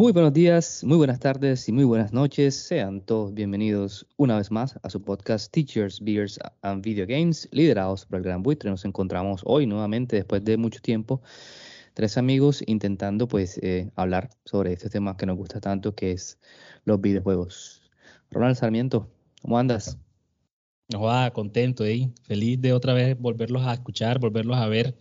[0.00, 2.54] Muy buenos días, muy buenas tardes y muy buenas noches.
[2.54, 8.06] Sean todos bienvenidos una vez más a su podcast Teachers, Beers and Video Games, liderados
[8.06, 8.70] por el Gran Buitre.
[8.70, 11.20] Nos encontramos hoy nuevamente, después de mucho tiempo,
[11.92, 16.38] tres amigos intentando pues eh, hablar sobre este tema que nos gusta tanto, que es
[16.86, 17.82] los videojuegos.
[18.30, 19.06] Ronald Sarmiento,
[19.42, 19.98] ¿cómo andas?
[20.94, 22.10] Va, contento, ¿eh?
[22.22, 24.96] feliz de otra vez volverlos a escuchar, volverlos a ver.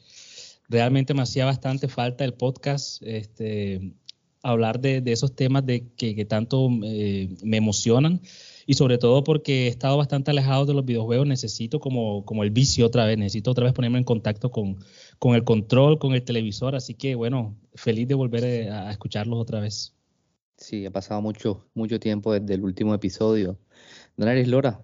[0.67, 3.01] Realmente me hacía bastante falta el podcast.
[3.01, 3.93] Este,
[4.43, 8.21] hablar de, esos temas de que, tanto eh, me emocionan
[8.65, 12.51] y sobre todo porque he estado bastante alejado de los videojuegos, necesito como, como el
[12.51, 14.77] vicio otra vez, necesito otra vez ponerme en contacto con,
[15.17, 19.39] con el control, con el televisor, así que bueno, feliz de volver eh, a, escucharlos
[19.39, 19.95] otra vez.
[20.57, 23.57] Sí, ha pasado mucho, mucho tiempo desde el último episodio.
[24.17, 24.81] Don Lora,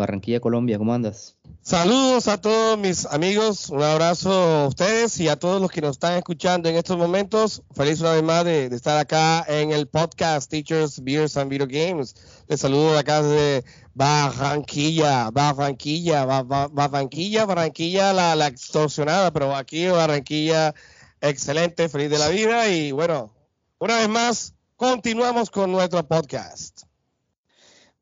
[0.00, 1.36] Barranquilla, Colombia, ¿cómo andas?
[1.62, 5.92] Saludos a todos mis amigos, un abrazo a ustedes y a todos los que nos
[5.92, 7.62] están escuchando en estos momentos.
[7.74, 12.14] Feliz una vez más de, estar acá en el podcast Teachers, Beers and Video Games.
[12.48, 20.74] Les saludo de acá desde Barranquilla, Barranquilla, Barranquilla, Barranquilla, la, la extorsionada, pero aquí Barranquilla,
[21.20, 23.32] excelente, feliz de la vida y bueno,
[23.78, 26.89] una vez más, continuamos con nuestro podcast.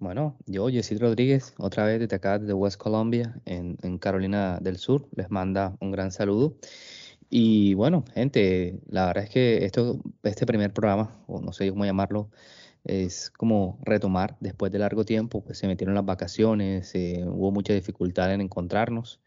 [0.01, 5.09] Bueno, yo, Yesid Rodríguez, otra vez desde acá, desde West Colombia, en, Carolina del Sur,
[5.17, 6.57] les manda un gran saludo.
[7.31, 11.85] Y bueno, gente, la verdad es que esto, este primer programa, o no sé cómo
[11.85, 12.31] llamarlo,
[12.85, 17.73] es como retomar después de largo tiempo, pues se metieron las vacaciones, eh, hubo mucha
[17.75, 19.21] dificultad en encontrarnos.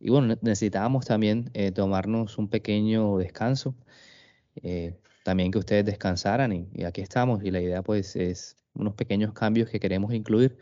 [0.00, 3.76] Y bueno, necesitábamos también eh, tomarnos un pequeño descanso,
[4.56, 4.94] eh,
[5.26, 7.42] también que ustedes descansaran y, aquí estamos.
[7.42, 10.56] Y la idea pues es unos pequeños cambios que queremos incluir,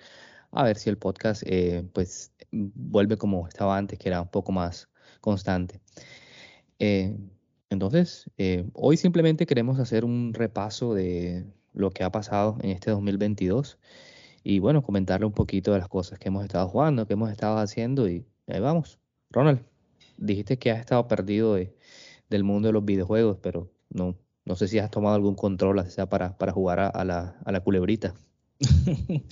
[0.52, 4.52] a ver si el podcast eh, pues vuelve como estaba antes, que era un poco
[4.52, 4.88] más
[5.20, 5.82] constante.
[6.78, 7.14] Eh,
[7.68, 11.44] entonces, eh, hoy simplemente queremos hacer un repaso de
[11.74, 13.78] lo que ha pasado en este 2022
[14.44, 17.58] y bueno, comentarle un poquito de las cosas que hemos estado jugando, que hemos estado
[17.58, 18.98] haciendo y ahí vamos.
[19.30, 19.60] Ronald,
[20.16, 21.54] dijiste que has estado perdido
[22.30, 26.08] del mundo de los videojuegos, pero no, no sé si has tomado algún control, sea
[26.08, 28.14] para, para jugar a, la, a la culebrita.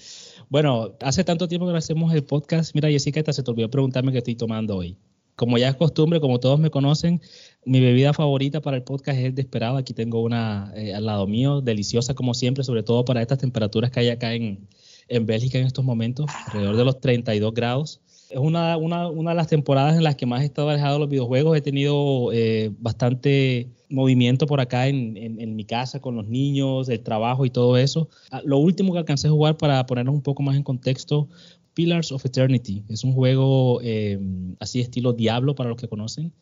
[0.48, 2.74] bueno, hace tanto tiempo que hacemos el podcast.
[2.74, 4.96] Mira, Jessica, hasta se te olvidó preguntarme qué estoy tomando hoy.
[5.34, 7.20] Como ya es costumbre, como todos me conocen,
[7.64, 9.76] mi bebida favorita para el podcast es el desesperado.
[9.76, 13.90] Aquí tengo una eh, al lado mío, deliciosa como siempre, sobre todo para estas temperaturas
[13.90, 14.68] que hay acá en,
[15.08, 18.00] en Bélgica en estos momentos, alrededor de los 32 grados
[18.32, 21.00] es una, una, una, de las temporadas en las que más he estado alejado de
[21.00, 21.56] los videojuegos.
[21.56, 27.00] He tenido eh, bastante movimiento por acá en, en, mi casa con los niños, el
[27.00, 28.08] trabajo y todo eso.
[28.30, 31.28] Ah, lo último que alcancé a jugar para ponernos un poco más en contexto,
[31.74, 32.84] Pillars of Eternity.
[32.88, 34.18] Es un juego eh,
[34.60, 36.32] así estilo Diablo para los que conocen.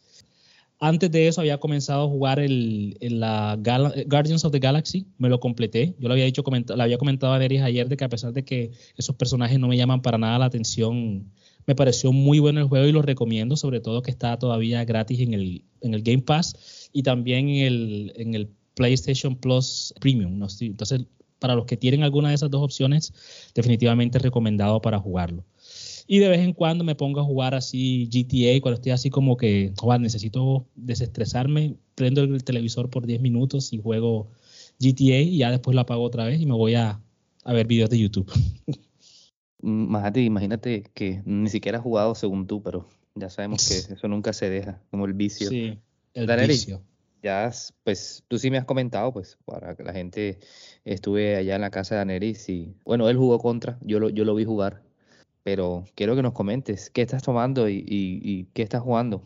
[0.79, 5.39] Antes de eso había comenzado a jugar el, la Guardians of the Galaxy, me lo
[5.39, 5.95] completé.
[5.99, 8.45] Yo lo había dicho, le había comentado a Deris ayer de que a pesar de
[8.45, 11.27] que esos personajes no me llaman para nada la atención
[11.71, 15.21] me pareció muy bueno el juego y lo recomiendo, sobre todo que está todavía gratis
[15.21, 20.45] en el, en el Game Pass y también en el, en el PlayStation Plus Premium.
[20.61, 21.07] Entonces,
[21.39, 23.15] para los que tienen alguna de esas dos opciones,
[23.55, 25.45] definitivamente recomendado para jugarlo.
[26.09, 29.37] Y de vez en cuando me pongo a jugar así GTA, cuando estoy así como
[29.37, 34.29] que necesito desestresarme, prendo el televisor por 10 minutos y juego
[34.81, 37.01] GTA y ya después lo apago otra vez y me voy a,
[37.45, 38.29] a ver videos de YouTube.
[39.63, 44.33] Majati, imagínate que ni siquiera has jugado según tú, pero ya sabemos que eso nunca
[44.33, 45.49] se deja, como el vicio.
[45.49, 45.79] Sí,
[46.15, 46.83] el vicio.
[47.23, 47.51] Ya,
[47.85, 50.39] pues tú sí me has comentado, pues para que la gente
[50.85, 54.25] estuve allá en la casa de Daneris y bueno, él jugó contra, yo lo, yo
[54.25, 54.83] lo vi jugar,
[55.43, 59.23] pero quiero que nos comentes qué estás tomando y, y qué estás jugando.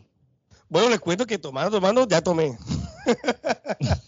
[0.67, 2.57] Bueno, les cuento que tomando, tomando, ya tomé.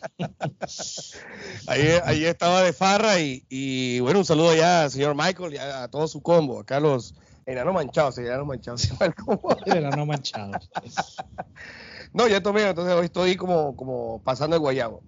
[1.68, 6.08] ahí, estaba de farra y, bueno, un saludo ya al señor Michael y a, todo
[6.08, 7.16] su combo, a Carlos
[7.46, 8.90] enano manchado, sí, enano manchado, sí,
[9.66, 10.52] enano manchado.
[12.14, 15.02] no, ya tomé, entonces hoy estoy como, como pasando el guayabo.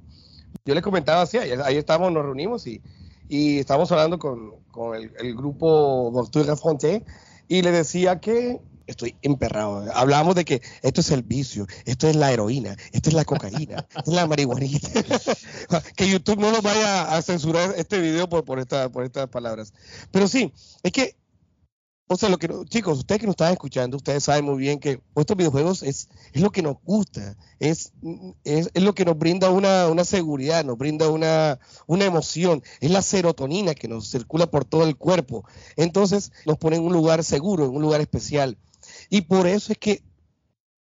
[0.65, 2.81] Yo les comentaba así, ahí, ahí estamos, nos reunimos y,
[3.29, 4.55] y estamos hablando con,
[4.95, 7.05] el, grupo Volture Fronté
[7.47, 8.59] y le decía que
[8.89, 9.85] estoy emperrado.
[9.93, 13.87] Hablamos de que esto es el vicio, esto es la heroína, esto es la cocaína,
[13.95, 14.89] esto es la marihuanita.
[15.95, 19.73] que YouTube no nos vaya a censurar este video por, por, esta, por estas palabras.
[20.11, 20.53] Pero sí,
[20.83, 21.15] es que
[22.11, 24.99] o sea, lo que chicos, ustedes que nos están escuchando, ustedes saben muy bien que
[25.15, 27.93] estos videojuegos es, es lo que nos gusta, es,
[28.43, 33.03] es, lo que nos brinda una, una seguridad, nos brinda una, una, emoción, es la
[33.03, 35.45] serotonina que nos circula por todo el cuerpo.
[35.75, 38.57] Entonces nos pone en un lugar seguro, en un lugar especial.
[39.09, 40.03] Y por eso es que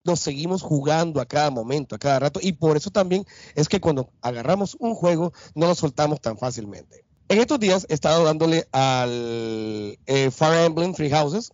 [0.03, 2.39] nos seguimos jugando a cada momento, a cada rato.
[2.41, 3.25] Y por eso también
[3.55, 7.05] es que cuando agarramos un juego no lo soltamos tan fácilmente.
[7.29, 11.51] En estos días he estado dándole al eh, Fire Emblem Three Houses,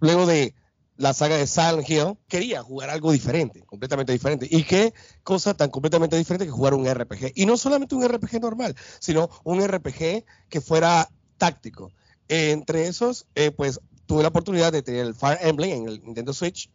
[0.00, 0.54] luego de
[0.96, 4.46] la saga de Silent Hill, quería jugar algo diferente, completamente diferente.
[4.48, 7.32] ¿Y qué cosa tan completamente diferente que jugar un RPG?
[7.34, 11.90] Y no solamente un RPG normal, sino un RPG que fuera táctico.
[12.28, 16.32] entre esos, eh, pues tuve la oportunidad de tener el Fire Emblem en el Nintendo
[16.32, 16.70] Switch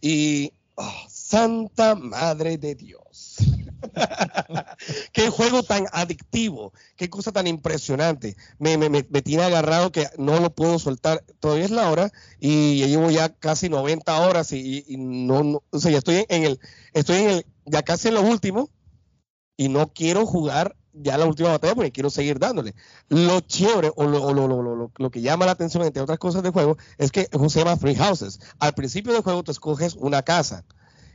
[0.00, 3.36] y oh, Santa Madre de Dios.
[5.12, 8.36] qué juego tan adictivo, qué cosa tan impresionante.
[8.58, 11.24] Me, tiene agarrado que no lo puedo soltar.
[11.40, 15.98] Todavía es la hora y llevo ya casi 90 horas y, no, o sea, ya
[15.98, 16.60] estoy en el,
[16.92, 18.70] estoy en el, ya casi en lo último
[19.60, 22.74] y no quiero jugar ya la última batalla porque quiero seguir dándole.
[23.10, 26.78] Lo chévere o lo, lo, lo, que llama la atención entre otras cosas del juego
[26.96, 28.40] es que se llama Free Houses.
[28.58, 30.64] Al principio del juego tú escoges una casa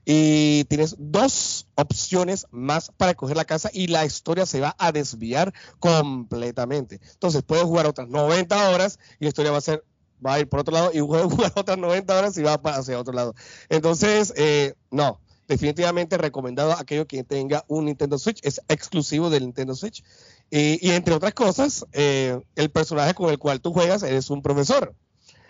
[0.05, 4.91] y tienes dos opciones más para escoger la casa y la historia se va a
[4.91, 6.99] desviar completamente.
[7.13, 9.83] Entonces puedes jugar otras 90 horas y la historia va a ser
[10.23, 12.99] va a ir por otro lado y puedes jugar otras 90 horas y va hacia
[12.99, 13.33] otro lado.
[13.69, 19.43] Entonces, eh, no, definitivamente recomendado a aquello que tenga un Nintendo Switch, es exclusivo del
[19.43, 20.03] Nintendo Switch.
[20.51, 24.93] Y, entre otras cosas, eh, el personaje con el cual tú juegas eres un profesor.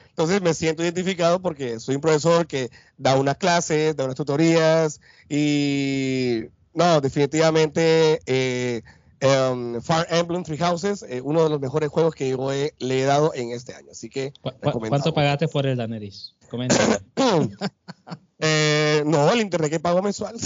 [0.10, 5.02] Entonces me siento identificado porque soy un profesor que da unas clases, da unas tutorías
[5.28, 8.82] y no, definitivamente eh,
[9.22, 13.04] um, Fire Emblem Three Houses, eh, uno de los mejores juegos que yo le he
[13.04, 13.92] dado en este año.
[13.92, 14.32] Así que
[14.62, 16.36] ¿Cuánto pagaste por el Daneris?
[19.00, 20.36] eh, no, el internet que pago mensual.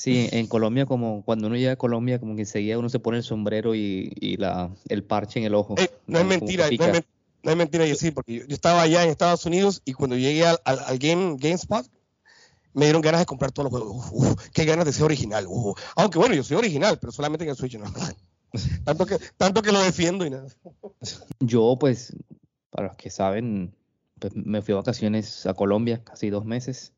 [0.00, 3.18] Sí, en Colombia, como cuando uno llega a Colombia, como que enseguida uno se pone
[3.18, 5.74] el sombrero y, la, el parche en el ojo.
[5.76, 9.44] Eh, no es mentira, no es, mentira, yo sí, porque yo, estaba allá en Estados
[9.44, 11.86] Unidos y cuando llegué al, al, Game, GameSpot,
[12.72, 14.36] me dieron ganas de comprar todos los juegos.
[14.54, 15.46] qué ganas de ser original.
[15.96, 17.84] Aunque bueno, yo soy original, pero solamente en el Switch, ¿no?
[18.84, 20.48] tanto, que, tanto que lo defiendo y nada.
[21.40, 22.16] Yo, pues,
[22.70, 23.74] para los que saben,
[24.20, 26.92] pues, me fui a vacaciones a Colombia, casi dos meses,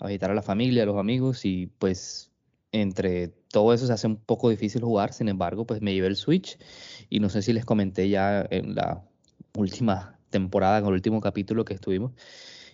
[0.00, 2.30] a visitar a la familia, a los amigos y pues
[2.72, 6.16] entre todo eso se hace un poco difícil jugar, sin embargo, pues me llevé el
[6.16, 6.58] Switch
[7.08, 9.02] y no sé si les comenté ya en la
[9.56, 12.12] última temporada, en el último capítulo que estuvimos,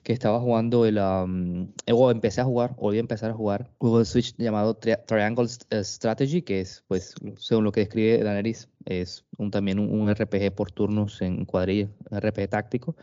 [0.03, 4.05] que estaba jugando el, o empecé a jugar, a empezar a jugar, un juego de
[4.05, 9.81] Switch llamado Triangle eh, Strategy, que es, pues, según lo que describe Daenerys, es también
[9.81, 12.97] un, RPG por turnos en cuadrilla, un RPG táctico,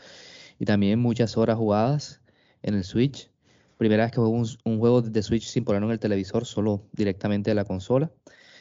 [0.59, 2.21] y también muchas horas jugadas
[2.61, 3.29] en el Switch
[3.83, 7.51] Primera vez que juego un, juego de Switch sin ponerlo en el televisor, solo directamente
[7.51, 8.11] de la consola.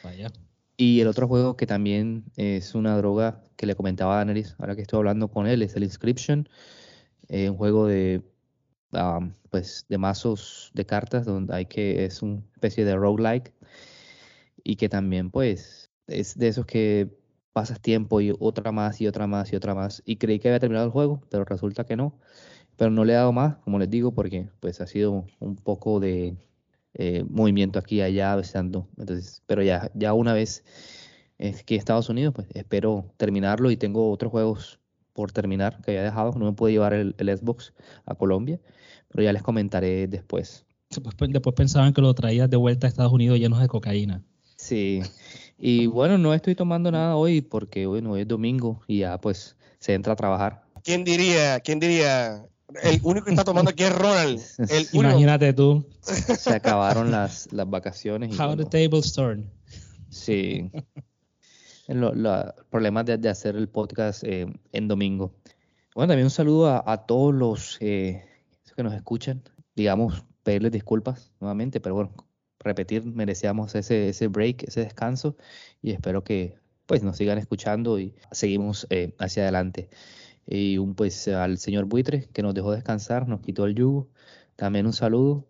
[0.02, 0.32] Vaya.
[0.76, 4.74] Y el otro juego que también es una droga que le comentaba a Daenerys, ahora
[4.74, 6.48] que estoy hablando con él, es el Inscription,
[7.28, 8.22] eh, un juego de
[9.48, 13.54] pues de mazos de cartas donde hay que es una especie de roguelike
[14.64, 17.08] y que también pues es de esos que
[17.52, 20.60] pasas tiempo y otra más y otra más y otra más y creí que había
[20.60, 22.18] terminado el juego, pero resulta que no
[22.76, 26.00] pero no le he dado más, como les digo, porque pues ha sido un poco
[26.00, 26.36] de
[26.94, 28.88] eh, movimiento aquí y allá, besando.
[28.98, 30.64] Entonces, pero ya, ya una vez
[31.38, 34.80] es que Estados Unidos, pues espero terminarlo y tengo otros juegos
[35.12, 36.32] por terminar que había dejado.
[36.32, 37.74] No me pude llevar el, Xbox
[38.06, 38.60] a Colombia,
[39.08, 40.66] pero ya les comentaré después.
[40.90, 44.22] Después, después pensaban que lo traías de vuelta a Estados Unidos llenos de cocaína.
[44.56, 45.02] Sí,
[45.64, 49.56] y bueno, no estoy tomando nada hoy porque bueno, hoy es domingo y ya pues
[49.78, 50.64] se entra a trabajar.
[50.82, 52.44] ¿Quién diría, quién diría
[52.82, 54.40] el único que está tomando aquí es Ronald.
[54.92, 55.86] Imagínate tú.
[56.00, 58.36] Se acabaron las, las vacaciones.
[58.40, 59.48] How the tables turn.
[60.10, 60.68] Sí.
[61.86, 65.32] Los problemas de, hacer el podcast eh, en domingo.
[65.94, 68.24] Bueno, también un saludo a, todos los eh,
[68.74, 69.42] que nos escuchan.
[69.76, 72.12] Digamos, pedirles disculpas nuevamente, pero bueno,
[72.62, 75.36] repetir, merecíamos ese, ese break, ese descanso
[75.82, 79.88] y espero que pues nos sigan escuchando y seguimos eh, hacia adelante
[80.46, 84.08] y un pues al señor Buitre que nos dejó descansar, nos quitó el yugo.
[84.56, 85.46] También un saludo.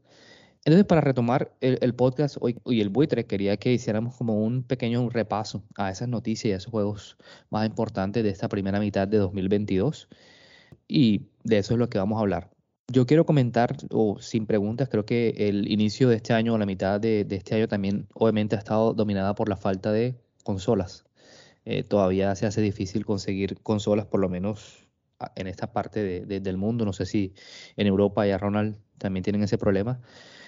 [0.64, 5.08] Entonces, para retomar el, podcast hoy y el buitre, quería que hiciéramos como un pequeño
[5.10, 7.18] repaso a esas noticias y a esos juegos
[7.50, 10.08] más importantes de esta primera mitad de 2022.
[10.86, 12.51] Y de eso es lo que vamos a hablar.
[12.92, 16.66] Yo quiero comentar, o sin preguntas, creo que el inicio de este año o la
[16.66, 21.06] mitad de, este año también obviamente ha estado dominada por la falta de consolas.
[21.64, 24.88] Eh, todavía se hace difícil conseguir consolas, por lo menos
[25.36, 26.84] en esta parte del mundo.
[26.84, 27.32] No sé si
[27.78, 30.00] en Europa y a Ronald también tienen ese problema.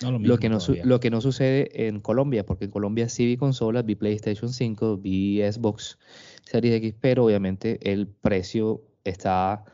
[0.02, 3.86] lo, que no, lo que no sucede en Colombia, porque en Colombia sí vi consolas,
[3.86, 5.98] vi PlayStation 5, vi Xbox
[6.42, 9.64] Series X, pero obviamente el precio está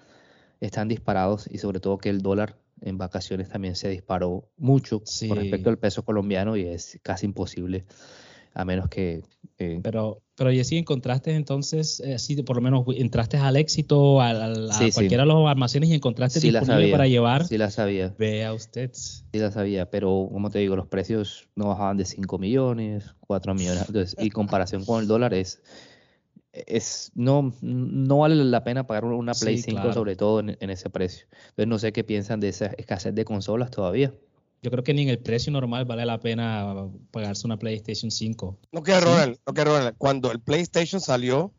[0.60, 5.36] están disparados y sobre todo que el dólar en vacaciones también se disparó mucho con
[5.36, 7.84] respecto al peso colombiano y es casi imposible
[8.54, 9.22] a menos que...
[9.58, 14.32] Eh, pero, pero Jessy, ¿encontraste entonces, eh, por lo menos entraste al éxito, a,
[14.94, 17.46] cualquiera de los almacenes y encontraste disponible para llevar?
[17.46, 18.14] Sí la sabía.
[18.18, 18.90] Vea usted.
[18.92, 23.54] Sí la sabía, pero como te digo, los precios no bajaban de 5 millones, 4
[23.54, 25.62] millones, entonces, y comparación con el dólar es...
[26.52, 30.90] Es, no, no vale la pena pagar una Play 5 sobre todo en, en ese
[30.90, 31.26] precio.
[31.50, 34.12] Entonces no sé qué piensan de esa escasez de consolas todavía
[34.62, 38.58] yo creo que ni en el precio normal vale la pena pagarse una PlayStation 5.
[38.72, 39.94] No que Ronald, no que Ronald.
[39.96, 41.52] Cuando el PlayStation salió,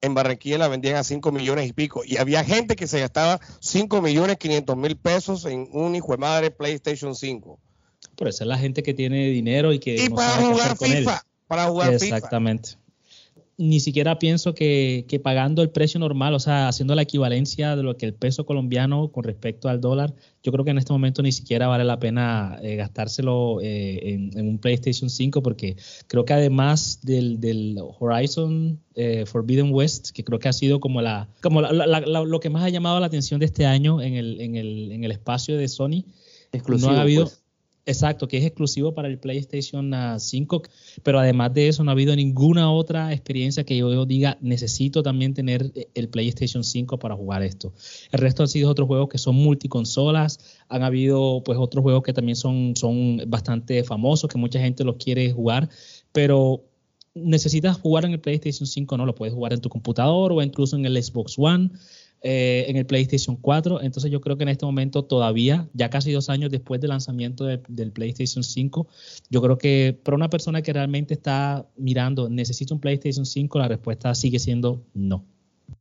[0.00, 2.02] en Barranquilla la vendían a 5 millones y pico.
[2.04, 6.18] Y había gente que se gastaba 5 millones 500 mil pesos en un hijo de
[6.18, 7.60] madre PlayStation 5.
[8.16, 10.04] Pero esa es la gente que tiene dinero y que.
[10.04, 12.16] Y para, jugar FIFA, para jugar FIFA.
[12.16, 12.81] Exactamente
[13.58, 17.96] ni siquiera pienso que, pagando el precio normal, o sea, haciendo la equivalencia de lo
[17.96, 21.32] que el peso colombiano con respecto al dólar, yo creo que en este momento ni
[21.32, 27.00] siquiera vale la pena eh, gastárselo eh, en, un PlayStation 5 porque creo que además
[27.02, 32.50] del, Horizon eh, Forbidden West, que creo que ha sido como, la, como lo que
[32.50, 35.56] más ha llamado la atención de este año en el, en el, en el espacio
[35.56, 36.04] de Sony,
[36.66, 37.24] no ha habido...
[37.24, 37.41] Pues.
[37.84, 40.62] Exacto, que es exclusivo para el PlayStation 5,
[41.02, 45.34] pero además de eso no ha habido ninguna otra experiencia que yo diga necesito también
[45.34, 47.72] tener el PlayStation 5 para jugar esto.
[48.12, 52.12] El resto han sido otros juegos que son multiconsolas, han habido pues otros juegos que
[52.12, 55.68] también son, son bastante famosos, que mucha gente los quiere jugar,
[56.12, 56.62] pero
[57.14, 60.76] necesitas jugar en el PlayStation 5, no lo puedes jugar en tu computador o incluso
[60.76, 61.70] en el Xbox One.
[62.24, 63.82] Eh, en el PlayStation 4.
[63.82, 67.46] Entonces yo creo que en este momento todavía, ya casi dos años después del lanzamiento
[67.46, 68.86] del PlayStation 5,
[69.28, 73.66] yo creo que para una persona que realmente está mirando, necesita un PlayStation 5, la
[73.66, 75.24] respuesta sigue siendo no.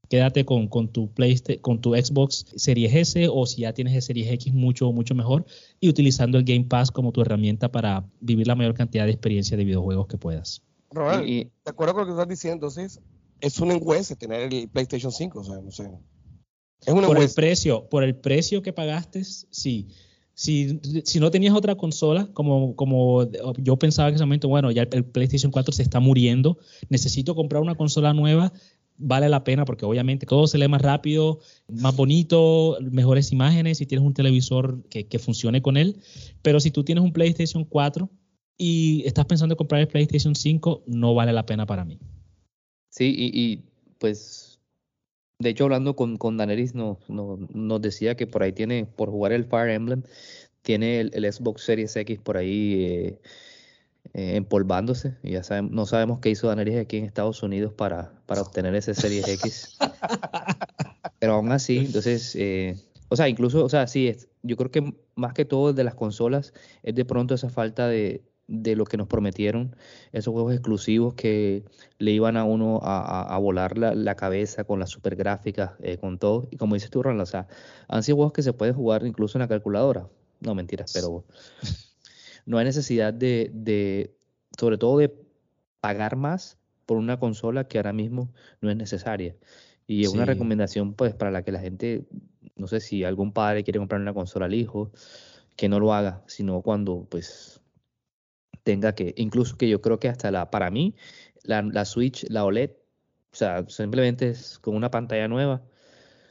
[0.10, 4.02] Quédate con, con tu PlayStation, con tu Xbox Series S o si ya tienes el
[4.02, 5.46] Series X mucho, mucho mejor
[5.80, 9.56] y utilizando el Game Pass como tu herramienta para vivir la mayor cantidad de experiencia
[9.56, 10.64] de videojuegos que puedas.
[10.90, 13.00] Robert, y, de acuerdo con lo que estás diciendo, entonces
[13.40, 15.88] es un encueste tener el PlayStation 5, o sea, no sé
[16.86, 19.88] por el precio, por el precio que pagaste, sí.
[20.34, 24.84] Si, si, no tenías otra consola, como, como yo pensaba en ese momento, bueno, ya
[24.92, 26.58] el, PlayStation 4 se está muriendo,
[26.90, 28.52] necesito comprar una consola nueva,
[28.98, 33.86] vale la pena porque obviamente todo se lee más rápido, más bonito, mejores imágenes, si
[33.86, 35.98] tienes un televisor que, que funcione con él.
[36.42, 38.10] Pero si tú tienes un PlayStation 4
[38.58, 42.00] y estás pensando en comprar el PlayStation 5, no vale la pena para mí.
[42.90, 43.64] Sí, y, y
[44.00, 44.51] pues
[45.42, 49.32] de hecho, hablando con, con Daneris, no, nos decía que por ahí tiene, por jugar
[49.34, 50.04] el Fire Emblem,
[50.62, 53.22] tiene el, Xbox Series X por ahí eh,
[54.14, 55.18] eh, empolvándose.
[55.24, 58.76] Y ya sabemos, no sabemos qué hizo Daneris aquí en Estados Unidos para, para obtener
[58.76, 59.78] ese Series X.
[61.20, 62.76] Pero aún así, entonces, eh,
[63.10, 65.96] o sea, incluso, o sea, sí, es, yo creo que más que todo de las
[65.96, 69.76] consolas es de pronto esa falta de, de lo que nos prometieron,
[70.12, 71.64] esos juegos exclusivos que
[72.00, 76.48] le iban a uno a, volar la, cabeza con las super gráficas, eh, con todo.
[76.52, 77.48] Y como dices tú, Ronald, o sea,
[77.88, 80.08] han sido juegos que se pueden jugar incluso en la calculadora.
[80.42, 81.24] No, mentiras, pero
[82.46, 84.14] no hay necesidad de, de,
[84.60, 85.16] sobre todo de
[85.80, 89.38] pagar más por una consola que ahora mismo no es necesaria.
[89.88, 92.04] Y es una recomendación, pues, para la que la gente,
[92.58, 94.92] no sé si algún padre quiere comprar una consola al hijo,
[95.56, 97.61] que no lo haga, sino cuando, pues,
[98.64, 100.96] tenga que, incluso que yo creo que hasta la, para mí,
[101.44, 102.72] la, Switch, la OLED,
[103.32, 105.62] o sea, simplemente es con una pantalla nueva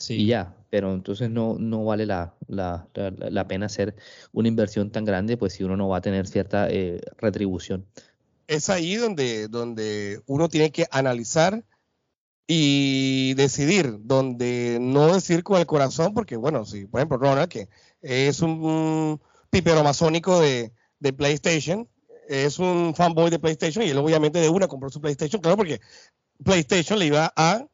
[0.08, 3.94] y ya, pero entonces no, no vale la, la, la, pena hacer
[4.32, 7.86] una inversión tan grande, pues si uno no va a tener cierta eh, retribución.
[8.46, 11.64] Es ahí donde, donde uno tiene que analizar
[12.46, 17.68] y decidir, donde no decir con el corazón, porque bueno, si por ejemplo Ronald, que
[18.00, 19.20] es un
[19.50, 21.88] pipero masónico de, de PlayStation,
[22.30, 25.80] es un fanboy de PlayStation y él obviamente de una compró su PlayStation, claro, porque
[26.44, 27.66] PlayStation le iba a,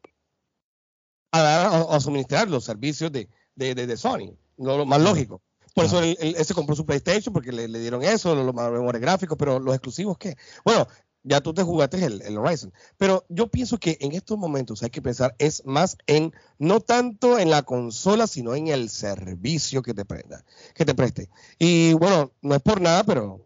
[1.32, 5.42] a dar a, suministrar los servicios de, de, de, Sony, lo, más lógico.
[5.74, 8.46] Por eso él, él- él se compró su PlayStation, porque le, le dieron eso, los,
[8.46, 10.34] los memorias gráficos, pero los exclusivos, ¿qué?
[10.64, 10.88] Bueno,
[11.22, 12.72] ya tú te jugaste el, el Horizon.
[12.96, 17.38] Pero yo pienso que en estos momentos hay que pensar es más en, no tanto
[17.38, 20.44] en la consola, sino en el servicio que te prenda,
[20.74, 21.28] que te preste.
[21.58, 23.45] Y bueno, no es por nada, pero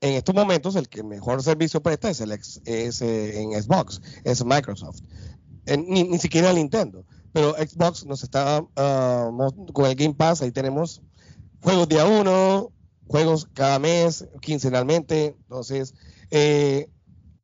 [0.00, 4.00] en estos momentos el que mejor servicio presta es, el ex- es eh, en Xbox,
[4.24, 5.00] es Microsoft.
[5.66, 7.04] Ni, ni siquiera Nintendo.
[7.32, 9.30] Pero Xbox nos está ah,
[9.72, 11.00] con el Game Pass, ahí tenemos
[11.62, 12.72] juegos día uno,
[13.06, 15.36] juegos cada mes, quincenalmente.
[15.42, 15.94] Entonces,
[16.30, 16.88] eh,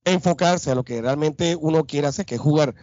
[0.05, 2.75] enfocarse a lo que realmente uno quiere hacer, que es jugar.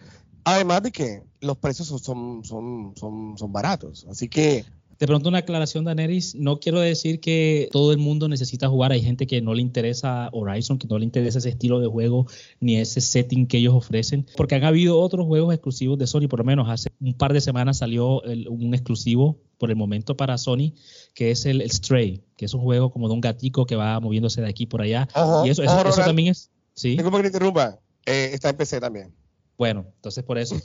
[0.44, 4.06] Además de que los precios son, son, son, son baratos.
[4.10, 4.64] Así que
[4.98, 9.02] De pronto una aclaración, Daneris, no quiero decir que todo el mundo necesita jugar, hay
[9.02, 12.26] gente que no le interesa Horizon, que no le interesa ese estilo de juego
[12.60, 16.38] ni ese setting que ellos ofrecen, porque han habido otros juegos exclusivos de Sony, por
[16.40, 20.38] lo menos hace un par de semanas salió el- un exclusivo por el momento para
[20.38, 20.72] Sony,
[21.14, 23.98] que es el, el Stray, que es un juego como de un gatico que va
[24.00, 25.08] moviéndose de aquí por allá,
[25.44, 26.50] y eso, eso, también es...
[26.74, 26.96] Sí.
[26.96, 29.14] que te interrumpa, eh, está en PC también.
[29.56, 30.56] Bueno, entonces por eso.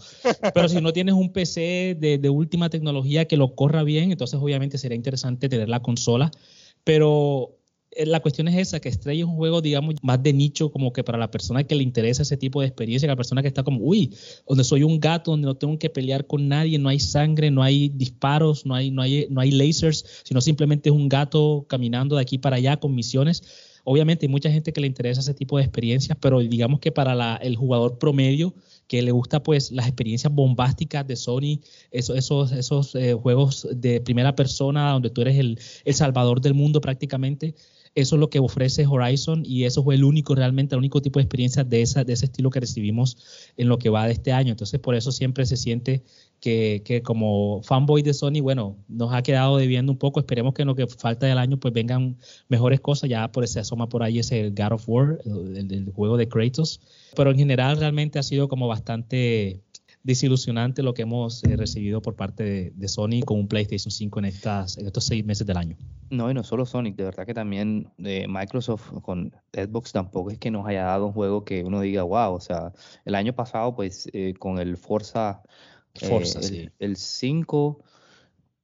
[0.54, 4.78] Pero si no tienes un PC de, última tecnología que lo corra bien, entonces obviamente
[4.78, 6.32] sería interesante tener la consola.
[6.84, 7.60] Pero
[7.92, 10.92] eh, la cuestión es esa, que Stray es un juego, digamos, más de nicho, como
[10.92, 13.48] que para la persona que le interesa ese tipo de experiencia, que la persona que
[13.48, 14.16] está como, uy,
[14.48, 17.62] donde soy un gato, donde no tengo que pelear con nadie, no hay sangre, no
[17.62, 22.16] hay disparos, no hay, no hay, no hay lasers, sino simplemente es un gato caminando
[22.16, 23.44] de aquí para allá con misiones.
[23.84, 27.38] Obviamente hay mucha gente que le interesa ese tipo de experiencias, pero digamos que para
[27.38, 28.54] el jugador promedio
[28.90, 34.02] que le gusta pues las experiencias bombásticas de Sony, eso- esos, esos eh, juegos de
[34.02, 37.56] primera persona donde tú eres el, el salvador del mundo prácticamente,
[37.96, 41.20] eso es lo que ofrece Horizon y eso fue el único realmente, el único tipo
[41.20, 43.18] de experiencia de, esa, de ese estilo que recibimos
[43.58, 44.52] en lo que va de este año.
[44.52, 46.04] Entonces por eso siempre se siente
[46.40, 50.20] que, que como fanboy de Sony, bueno, nos ha quedado debiendo un poco.
[50.20, 52.18] Esperemos que en lo que falta del año pues vengan
[52.48, 53.10] mejores cosas.
[53.10, 56.82] Ya por se asoma por ahí ese God of War, el, el juego de Kratos.
[57.16, 59.62] Pero en general realmente ha sido como bastante
[60.04, 64.20] desilusionante lo que hemos eh, recibido por parte de, de Sony con un PlayStation 5
[64.20, 65.76] en, estas, en estos seis meses del año.
[66.10, 70.38] No, y no solo Sonic, de verdad que también eh, Microsoft con Xbox tampoco es
[70.38, 72.74] que nos haya dado un juego que uno diga, wow, o sea,
[73.06, 75.44] el año pasado pues eh, con el Forza,
[75.96, 76.70] Forza, el, sí.
[76.80, 77.84] el 5,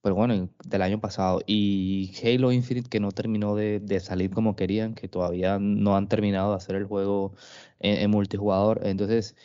[0.01, 4.55] pero bueno, del año pasado, y Halo Infinite que no terminó de, de salir como
[4.55, 7.33] querían, que todavía no han terminado de hacer el juego
[7.79, 9.35] en, en multijugador, entonces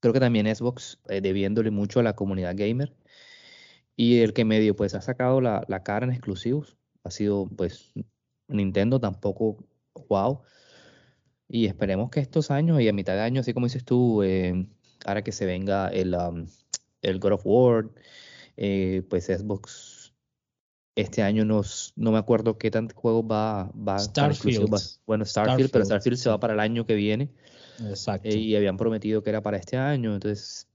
[0.00, 2.94] creo que también Xbox eh, debiéndole mucho a la comunidad gamer.
[3.96, 7.92] Y el que medio pues ha sacado la, la cara en exclusivos ha sido pues
[8.48, 9.64] Nintendo tampoco
[10.08, 10.42] wow.
[11.48, 14.66] Y esperemos que estos años y a mitad de año, así como dices tú, eh,
[15.04, 16.46] ahora que se venga el, um,
[17.02, 17.90] el God of War,
[18.56, 20.12] eh, pues Xbox
[20.96, 24.74] este año nos, no me acuerdo qué tantos juegos va, va a estar exclusivo, Starfield.
[24.74, 27.30] va- bueno, Starfield, pero Starfield, se va para el año que viene
[27.88, 28.28] Exacto.
[28.28, 30.14] eh, y habían prometido que era para este año.
[30.14, 30.68] Entonces,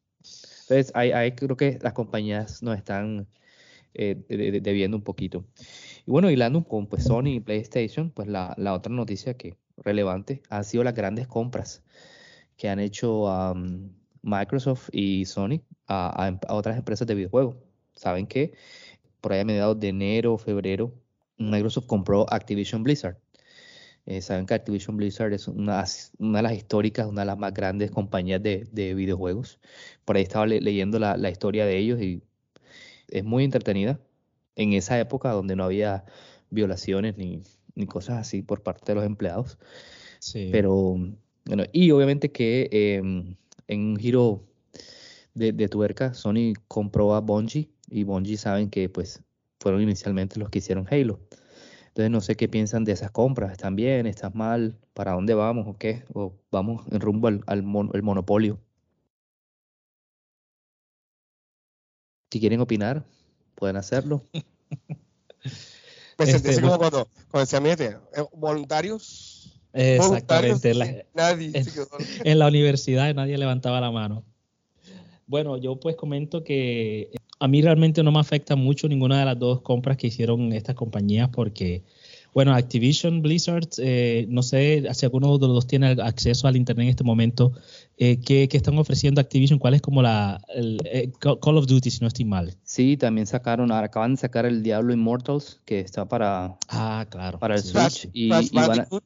[0.64, 3.28] entonces ahí, ahí creo que las compañías nos están
[3.94, 5.46] eh, de- de- debiendo un poquito.
[6.06, 10.44] Y bueno, hilando con pues, Sony y PlayStation, pues la, la otra noticia que relevante
[10.50, 11.82] han sido las grandes compras
[12.58, 13.90] que han hecho um,
[14.22, 17.56] Microsoft y Sony a, a em- a otras empresas de videojuegos.
[17.96, 18.54] Saben que
[19.22, 20.94] por ahí a mediados de enero o febrero,
[21.38, 23.18] Microsoft compró Activision Blizzard.
[24.06, 25.84] Eh, saben que Activision Blizzard es una,
[26.18, 29.60] una de las históricas, una de las más grandes compañías de, de videojuegos.
[30.06, 32.24] Por ahí estaba le- leyendo la, la historia de ellos y
[33.10, 34.00] es muy entretenida.
[34.56, 36.06] En esa época donde no había
[36.50, 37.44] violaciones ni,
[37.76, 39.58] ni cosas así por parte de los empleados.
[40.20, 40.50] Sí.
[40.52, 40.98] Pero,
[41.46, 43.36] bueno, y obviamente que em,
[43.70, 44.44] en un giro
[45.34, 49.22] de, de tuerca, Sony compró a Bungie y Bungie saben que pues
[49.60, 51.20] fueron inicialmente los que hicieron Halo.
[51.90, 53.52] Entonces no sé qué piensan de esas compras.
[53.52, 54.06] ¿Están bien?
[54.08, 54.78] ¿Están mal?
[54.94, 56.04] ¿Para dónde vamos o qué?
[56.14, 58.60] ¿O vamos en rumbo al, al mon- el monopolio?
[62.32, 63.06] Si quieren opinar,
[63.56, 64.24] pueden hacerlo.
[66.18, 66.90] Me sentí Este, así como bueno.
[66.92, 69.29] cuando, cuando decía eh, voluntarios.
[69.74, 70.74] Exactamente.
[70.74, 71.52] la- nadie
[72.24, 74.24] en- la universidad nadie levantaba la mano.
[75.28, 79.38] Bueno, yo pues comento que a mí realmente no me afecta mucho ninguna de las
[79.40, 81.84] dos compras que hicieron estas compañías porque,
[82.34, 86.86] bueno, Activision, Blizzard, eh, no sé si alguno de los dos tiene acceso al Internet
[86.86, 87.54] en este momento,
[87.98, 89.60] eh, ¿qué, qué están ofreciendo Activision?
[89.60, 92.56] ¿Cuál es como la el, eh, Call of Duty, si no estoy mal?
[92.64, 97.38] Sí, también sacaron, ahora acaban de sacar el Diablo Immortals, que está para, Ah, claro.
[97.38, 97.70] para el sí.
[97.70, 98.10] Switch.
[98.14, 99.04] y, Crash y van a- Bandicoot,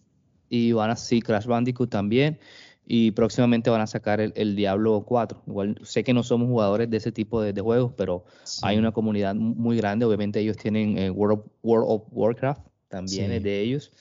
[0.53, 2.37] y van a sí, Crash Bandicoot también.
[2.85, 5.41] Y próximamente van a sacar el, Diablo 4.
[5.47, 8.25] Igual sé que no somos jugadores de ese tipo de, juegos, pero
[8.61, 10.05] hay una comunidad muy grande.
[10.05, 13.93] Obviamente ellos tienen eh, World, of, Warcraft, también es de ellos.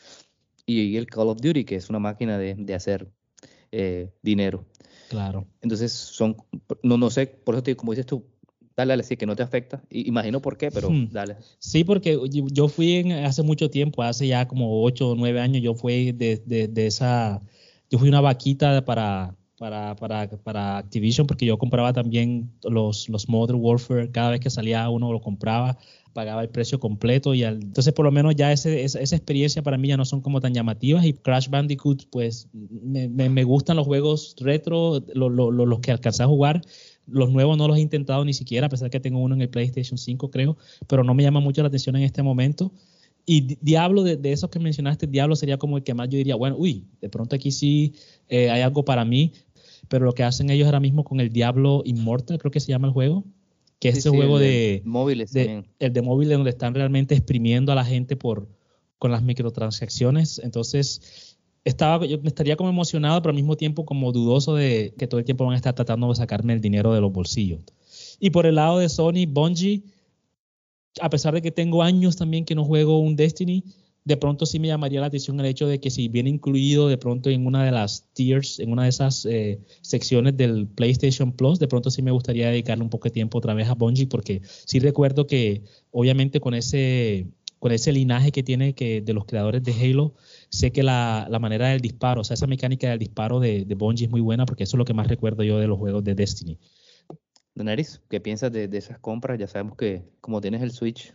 [0.67, 3.09] Y el Call of Duty, que es una máquina de, hacer
[3.71, 4.67] eh, dinero.
[5.09, 5.47] Claro.
[5.63, 6.37] Entonces son,
[6.83, 8.27] no, no sé, por eso te, como dices tú,
[8.77, 9.83] dale, dale, sí, que no te afecta.
[9.91, 11.11] Imagino por qué, pero hmm.
[11.11, 11.37] dale.
[11.59, 15.75] Sí, porque yo fui hace mucho tiempo, hace ya como 8 o 9 años, yo
[15.75, 17.43] fui de, de, esa,
[17.91, 23.29] yo fui una vaquita para, para, para, para, Activision porque yo compraba también los, los
[23.29, 25.79] Modern Warfare, cada vez que salía uno lo compraba,
[26.13, 29.89] pagaba el precio completo y entonces por lo menos ya ese, esa, experiencia para mí
[29.89, 34.37] ya no son como tan llamativas y Crash Bandicoot pues me, me, gustan los juegos
[34.41, 36.63] retro, los que alcancé a jugar
[37.07, 39.43] los nuevos no los he intentado ni siquiera, a pesar de que tengo uno en
[39.43, 42.73] el PlayStation 5, creo, pero no me llama mucho la atención en este momento.
[43.25, 46.57] Y Diablo, de, esos que mencionaste, Diablo sería como el que más yo diría, bueno,
[46.59, 47.95] uy, de pronto aquí sí
[48.29, 49.33] eh, hay algo para mí,
[49.89, 52.89] pero lo que hacen ellos ahora mismo con el Diablo Immortal, creo que se llama
[52.89, 53.25] el juego,
[53.79, 57.85] que es ese juego de, móviles, el de móviles donde están realmente exprimiendo a la
[57.85, 58.49] gente por
[59.03, 60.39] con las microtransacciones.
[60.45, 61.32] Entonces,
[61.65, 65.25] estaba, yo estaría como emocionado, pero al mismo tiempo como dudoso de que todo el
[65.25, 67.61] tiempo van a estar tratando de sacarme el dinero de los bolsillos.
[68.19, 69.83] Y por el lado de Sony, Bungie,
[71.01, 73.65] a pesar de que tengo años también que no juego un Destiny,
[74.05, 76.99] de pronto sí me llamaría la atención el hecho de que si viene incluido de
[76.99, 81.61] pronto en una de las tiers, en una de esas eh, secciones del PlayStation Plus,
[81.61, 84.43] de pronto sí me gustaría dedicarle un poco de tiempo otra vez a Bungie, porque
[84.45, 87.29] sí recuerdo que obviamente con ese,
[87.61, 90.15] con ese linaje que tiene que, de los creadores de Halo,
[90.53, 94.07] sé que la, manera del disparo, o sea, esa mecánica del disparo de, de Bungie
[94.07, 96.15] es muy buena porque eso es lo que más recuerdo yo de los juegos de
[96.15, 96.59] Destiny.
[97.55, 99.39] Daenerys, ¿qué piensas de, esas compras?
[99.39, 101.13] Ya sabemos que como tienes el Switch,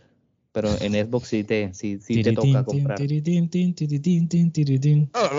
[0.52, 3.00] pero en Xbox sí te, sí, te toca comprar.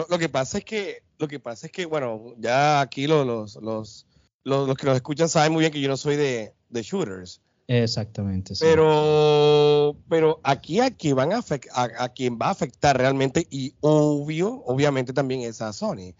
[0.09, 3.57] lo, que pasa es que, lo que pasa es que, bueno, ya aquí los, los,
[3.63, 4.07] los,
[4.45, 7.43] los, que nos escuchan saben muy bien que yo no soy de, de shooters.
[7.69, 8.55] Exactamente.
[8.59, 15.13] Pero, pero aquí a quien, van a, quien va a afectar realmente, y obvio, obviamente
[15.13, 16.15] también es a Sony.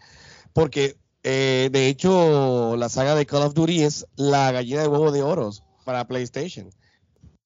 [0.53, 5.11] Porque eh, de hecho, la saga de Call of Duty es la gallina de huevo
[5.11, 6.69] de oros para PlayStation.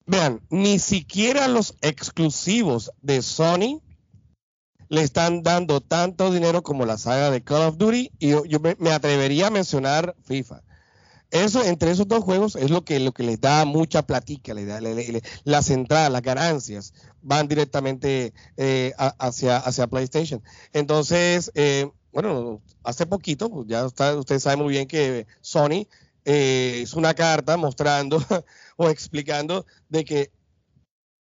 [0.05, 3.81] Vean, ni siquiera los exclusivos de Sony
[4.89, 8.11] le están dando tanto dinero como la saga de Call of Duty.
[8.19, 10.61] Y yo, me atrevería a mencionar FIFA.
[11.33, 14.65] Eso, entre esos dos juegos, es lo que, lo que les da mucha platica, le
[14.65, 14.79] da,
[15.45, 16.93] las entradas, las ganancias
[17.23, 20.43] van directamente eh, hacia, hacia PlayStation.
[20.73, 25.87] Entonces, eh, bueno, hace poquito, pues ya está, usted sabe muy bien que Sony
[26.23, 28.19] eh, hizo una carta mostrando
[28.77, 30.31] o explicando de que,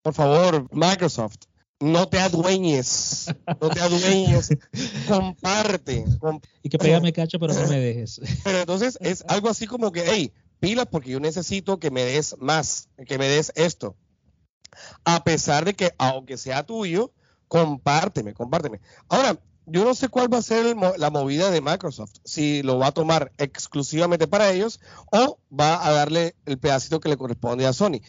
[0.02, 1.38] por favor, Microsoft,
[1.84, 3.28] no te adueñes,
[3.60, 4.50] no te adueñes,
[5.08, 6.06] comparte.
[6.64, 8.22] y que pégame cacho, pero no me dejes.
[8.44, 12.38] Pero entonces es algo así como que, hey, pilas porque yo necesito que me des
[12.40, 13.98] más, que me des esto.
[15.04, 17.12] A pesar de que, aunque sea tuyo,
[17.50, 18.80] compárteme, compárteme.
[19.10, 22.88] Ahora, yo no sé cuál va a ser la movida de Microsoft, si lo va
[22.88, 24.80] a tomar exclusivamente para ellos
[25.12, 28.02] o va a darle el pedacito que le corresponde a Sony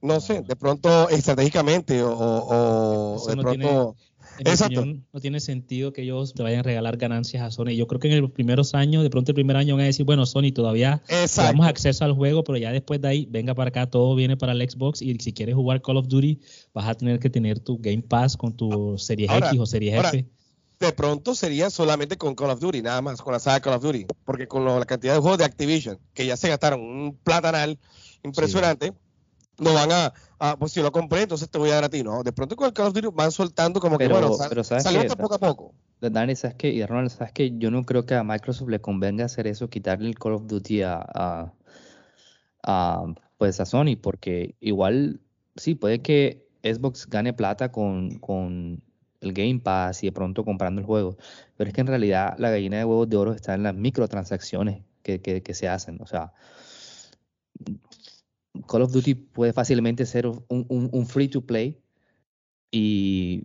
[0.00, 3.96] no sé, de pronto estratégicamente o, de pronto...
[4.40, 4.84] Exacto.
[4.84, 7.70] no tiene sentido que ellos te vayan a regalar ganancias a Sony.
[7.76, 10.06] Yo creo que en los primeros años, de pronto el primer año van a decir,
[10.06, 11.02] bueno, Sony todavía
[11.36, 14.52] damos acceso al juego, pero ya después de ahí, venga para acá, todo viene para
[14.52, 16.40] el Xbox y si quieres jugar Call of Duty,
[16.72, 20.26] vas a tener que tener tu Game Pass con tu Series X o Series F.
[20.78, 23.82] De pronto sería solamente con Call of Duty, nada más, con la saga Call of
[23.82, 27.78] Duty, porque con la cantidad de juegos de Activision, que ya se gastaron un platanal
[28.22, 28.92] impresionante
[29.58, 32.22] no van a, pues si lo compré, entonces te voy a dar a ti, ¿no?
[32.22, 35.34] De pronto con el Call of Duty van soltando como que, bueno, pero ¿sabes poco
[35.34, 35.74] a poco.
[36.00, 36.70] Dani, ¿sabes qué?
[36.70, 37.52] Y Ronald, ¿sabes qué?
[37.58, 40.82] Yo no creo que a Microsoft le convenga hacer eso, quitarle el Call of Duty
[40.82, 41.52] a,
[42.62, 43.04] a,
[43.36, 45.20] pues a Sony, porque igual,
[45.56, 48.82] sí, puede que Xbox gane plata con, con
[49.20, 51.16] el Game Pass y de pronto comprando el juego,
[51.56, 54.82] pero es que en realidad la gallina de huevos de oro está en las microtransacciones
[55.02, 56.32] que, que, que se hacen, o sea,
[58.66, 61.80] Call of Duty puede fácilmente ser un, free to play
[62.70, 63.44] y,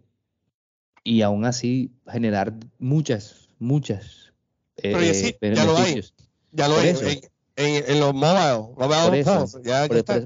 [1.04, 4.34] y aún así generar muchas, muchas
[4.76, 6.04] Pero eh, ya lo hay.
[6.52, 7.22] Ya lo hay.
[7.56, 9.46] En, los mobile, por eso,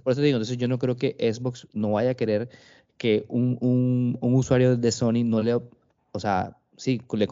[0.01, 2.47] por, eso digo, entonces yo no creo que Xbox no vaya a querer
[2.97, 7.27] que un, un, un usuario de Sony no le, o sea, sí, le,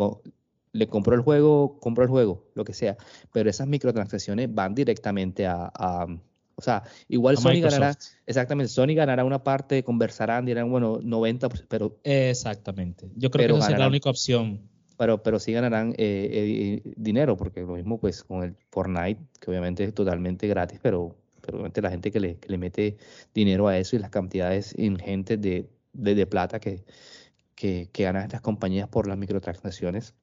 [0.73, 2.97] le compró el juego, compró el juego, lo que sea,
[3.31, 6.07] pero esas microtransacciones van directamente a,
[6.57, 11.99] o sea, igual Sony ganará, exactamente, Sony ganará una parte, conversarán, dirán, bueno, 90, pero...
[12.03, 13.09] Exactamente.
[13.15, 14.61] Yo creo que esa será la única opción.
[14.97, 19.51] pero, pero sí ganarán eh, eh, dinero, porque lo mismo pues con el Fortnite, que
[19.51, 22.97] obviamente es totalmente gratis, pero, pero obviamente la gente que le, que le mete
[23.33, 26.85] dinero a eso y las cantidades ingentes de, de, de plata que,
[27.53, 30.13] que, que ganan estas compañías por las microtransacciones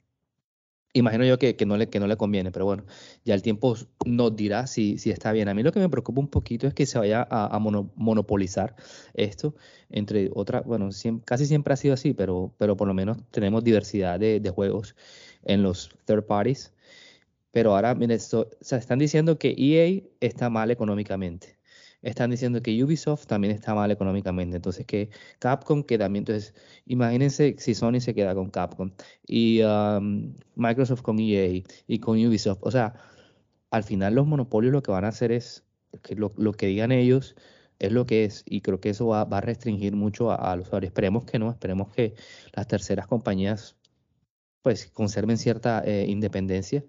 [0.93, 2.85] imagino yo que, que, no le, que no le conviene, pero bueno,
[3.25, 5.49] ya el tiempo nos dirá si, si está bien.
[5.49, 8.77] A mí lo que me preocupa un poquito es que se vaya a, monopolizar
[9.15, 9.55] esto
[9.91, 10.91] entre otras, bueno,
[11.25, 14.97] casi siempre ha sido así, pero, pero por lo menos tenemos diversidad de, juegos
[15.45, 16.73] en los third parties.
[17.53, 21.59] Pero ahora, miren, esto, se están diciendo que EA está mal económicamente
[22.03, 24.57] están diciendo que Ubisoft también está mal económicamente.
[24.57, 26.55] Entonces, que Capcom, que también, entonces,
[26.87, 28.91] imagínense si Sony se queda con Capcom
[29.27, 32.59] y um, Microsoft con EA y con Ubisoft.
[32.63, 32.95] O sea,
[33.71, 35.65] al final los monopolios lo que van a hacer es
[36.03, 37.37] que lo, que digan ellos
[37.79, 40.91] es lo que es y creo que eso va, a restringir mucho a, los usuarios.
[40.91, 42.15] Esperemos que no, esperemos que
[42.53, 43.77] las terceras compañías
[44.63, 46.85] pues conserven cierta eh, independencia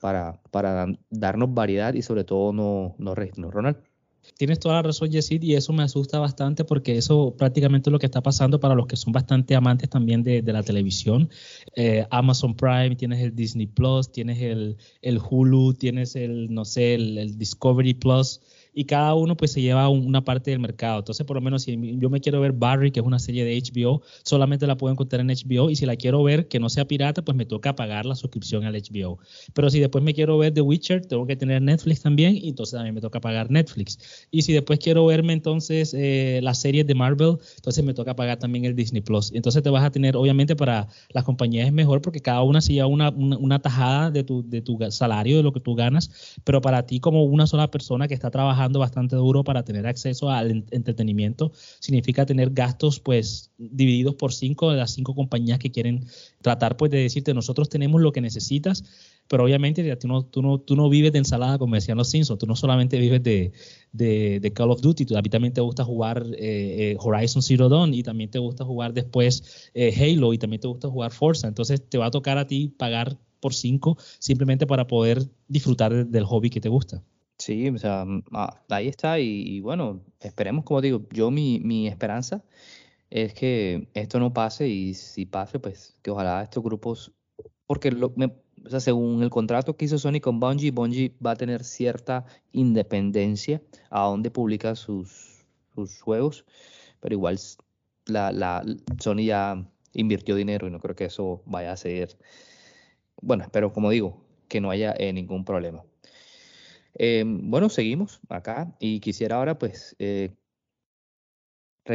[0.00, 3.78] para, para darnos variedad y sobre todo no, no, no Ronald.
[4.36, 7.98] Tienes toda la razón, Yesid, y eso me asusta bastante porque eso prácticamente es lo
[7.98, 11.30] que está pasando para los que son bastante amantes también de, la televisión.
[11.76, 16.94] Eh, Amazon Prime, tienes el Disney Plus, tienes el, el Hulu, tienes el, no sé,
[16.94, 18.40] el Discovery Plus
[18.74, 20.98] y cada uno pues se lleva una parte del mercado.
[20.98, 23.56] Entonces, por lo menos si yo me quiero ver Barry, que es una serie de
[23.56, 26.86] HBO, solamente la puedo encontrar en HBO y si la quiero ver que no sea
[26.86, 29.18] pirata, pues me toca pagar la suscripción al HBO.
[29.52, 32.74] Pero si después me quiero ver The Witcher, tengo que tener Netflix también y entonces
[32.74, 34.26] también me toca pagar Netflix.
[34.30, 38.38] Y si después quiero verme entonces eh, las series de Marvel, entonces me toca pagar
[38.38, 39.30] también el Disney Plus.
[39.32, 42.72] Entonces te vas a tener, obviamente para las compañías es mejor porque cada una se
[42.72, 46.10] lleva una, una tajada de tu, de tu salario, de lo que tú ganas,
[46.42, 50.30] pero para ti como una sola persona que está trabajando bastante duro para tener acceso
[50.30, 51.52] al entretenimiento.
[51.80, 56.04] Significa tener gastos pues divididos por cinco de las cinco compañías que quieren
[56.42, 58.84] tratar pues de decirte nosotros tenemos lo que necesitas,
[59.28, 62.38] pero obviamente tú no, tú no, tú no vives de ensalada como decían los Simpsons,
[62.38, 63.52] tú no solamente vives de,
[63.92, 67.68] de, Call of Duty, tú, a ti también te gusta jugar eh, eh, Horizon Zero
[67.68, 71.48] Dawn y también te gusta jugar después eh, Halo y también te gusta jugar Forza,
[71.48, 76.24] entonces te va a tocar a ti pagar por cinco simplemente para poder disfrutar del
[76.24, 77.02] hobby que te gusta.
[77.44, 81.86] Sí, o sea, mm, ah, ahí está y, bueno, esperemos, como digo, yo mi, mi
[81.88, 82.42] esperanza
[83.10, 87.12] es que esto no pase y si pase, pues que ojalá estos grupos,
[87.66, 88.14] porque lo,
[88.66, 92.24] o sea, según el contrato que hizo Sony con Bungie, Bungie va a tener cierta
[92.52, 96.46] independencia a donde publica sus, sus juegos,
[97.00, 97.38] pero igual
[98.06, 98.64] la, la,
[99.00, 102.16] Sony ya invirtió dinero y no creo que eso vaya a ser,
[103.20, 105.84] bueno, espero, como digo, que no haya eh, ningún problema.
[106.94, 110.34] Em, bueno, seguimos acá y quisiera ahora, pues, eh,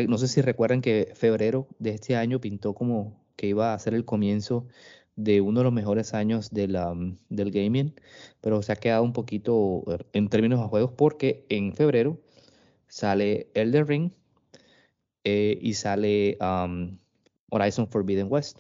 [0.08, 3.94] no sé si recuerdan que febrero de este año pintó como que iba a ser
[3.94, 4.68] el comienzo
[5.16, 7.96] de uno de los mejores años mm, del gaming,
[8.42, 12.22] pero se ha quedado un poquito er, en términos de juegos porque en febrero
[12.88, 14.12] sale Elder Ring
[15.24, 16.38] eh, y sale
[17.50, 18.60] Horizon Forbidden West.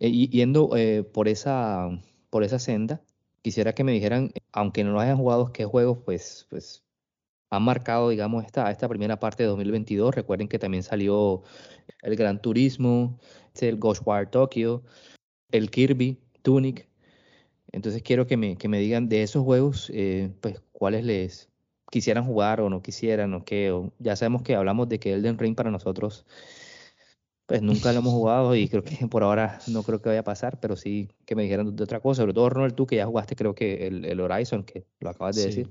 [0.00, 0.70] Eh, y yendo
[1.12, 1.88] por, esa,
[2.30, 3.02] por esa senda,
[3.42, 6.84] quisiera que me dijeran, aunque no lo hayan jugado, qué juegos pues, pues
[7.50, 10.14] han marcado, digamos, esta, esta primera parte de 2022.
[10.14, 11.42] Recuerden que también salió
[12.02, 13.18] el Gran Turismo,
[13.60, 14.82] el Ghostwire Tokyo,
[15.50, 16.88] el Kirby, Tunic.
[17.72, 21.50] Entonces quiero que me, que me digan de esos juegos, eh, pues cuáles les
[21.90, 23.72] quisieran jugar o no quisieran o qué.
[23.98, 26.24] ya sabemos que hablamos de que Elden Ring para nosotros
[27.50, 30.24] pues nunca lo hemos jugado y creo que por ahora no creo que vaya a
[30.24, 33.06] pasar, pero sí que me dijeran de otra cosa, sobre todo Ronald, tú que ya
[33.06, 35.68] jugaste creo que el, Horizon, que lo acabas de decir.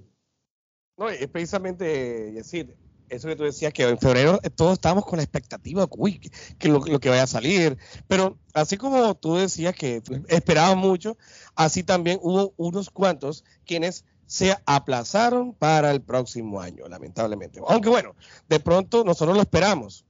[0.98, 1.86] No, es precisamente
[2.34, 2.76] decir,
[3.08, 6.20] eso que tú decías, que en febrero eh, todos estábamos con la expectativa, uy,
[6.58, 7.78] que, lo, que vaya a salir,
[8.10, 11.16] pero así como tú decías que esperabas mucho,
[11.56, 17.62] así también hubo unos cuantos quienes se aplazaron para el próximo año, lamentablemente.
[17.66, 18.18] Aunque bueno,
[18.50, 20.06] de pronto nosotros lo esperamos,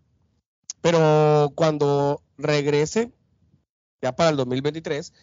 [0.82, 3.12] pero cuando regrese,
[4.02, 5.14] ya para el 2023,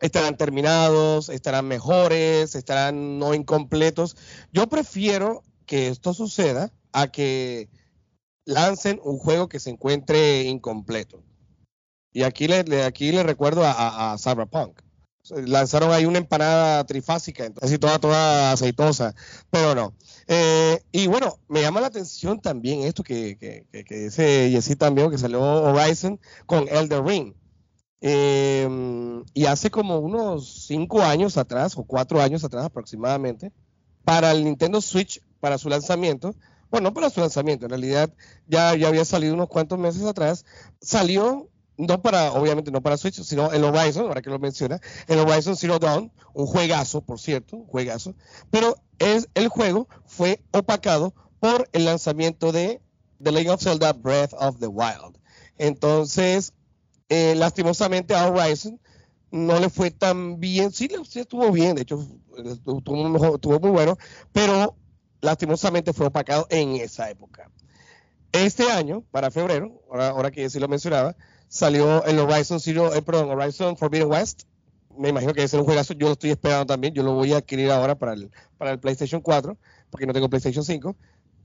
[0.00, 4.16] estarán terminados, estarán mejores, estarán no incompletos.
[4.52, 7.68] Yo prefiero que esto suceda a que
[8.44, 11.22] lancen un juego que se encuentre incompleto.
[12.12, 14.85] Y aquí le, aquí le recuerdo a, a Cyberpunk
[15.30, 19.14] lanzaron ahí una empanada trifásica, así toda, toda aceitosa,
[19.50, 19.94] pero no.
[20.26, 24.76] Eh, y bueno, me llama la atención también esto que, que, que, que dice Jessy
[24.76, 27.34] también, que salió Horizon con Elder Ring.
[28.00, 28.68] Eh,
[29.34, 33.52] y hace como unos cinco años atrás, o cuatro años atrás aproximadamente,
[34.04, 36.34] para el Nintendo Switch, para su lanzamiento,
[36.70, 38.12] bueno, no para su lanzamiento, en realidad
[38.46, 40.44] ya, ya había salido unos cuantos meses atrás,
[40.80, 45.18] salió no para, obviamente no para Switch, sino el Horizon, ahora que lo menciona, el
[45.18, 48.14] Horizon Zero Dawn, un juegazo, por cierto, un juegazo,
[48.50, 52.80] pero es, el juego fue opacado por el lanzamiento de
[53.22, 55.18] The Legend of Zelda Breath of the Wild.
[55.58, 56.52] Entonces,
[57.08, 58.80] eh, lastimosamente a Horizon
[59.30, 62.06] no le fue tan bien, sí, sí estuvo bien, de hecho
[62.44, 63.98] estuvo, estuvo muy bueno,
[64.32, 64.76] pero
[65.20, 67.50] lastimosamente fue opacado en esa época.
[68.32, 71.16] Este año, para febrero, ahora, ahora que sí lo mencionaba,
[71.48, 74.42] salió el Horizon Zero, eh, perdón, Horizon Forbidden West.
[74.96, 77.38] Me imagino que es un juegazo, yo lo estoy esperando también, yo lo voy a
[77.38, 79.56] adquirir ahora para el, para el PlayStation 4,
[79.90, 80.96] porque no tengo PlayStation 5.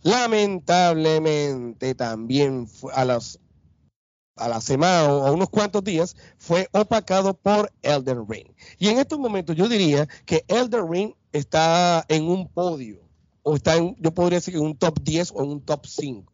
[0.04, 3.40] Lamentablemente también a las
[4.38, 8.48] a la semana o a unos cuantos días fue opacado por Elden Ring.
[8.80, 13.02] Y en estos momentos yo diría que Elden Ring está en un podio,
[13.44, 15.86] o está en, yo podría decir que en un top 10 o en un top
[15.86, 16.31] 5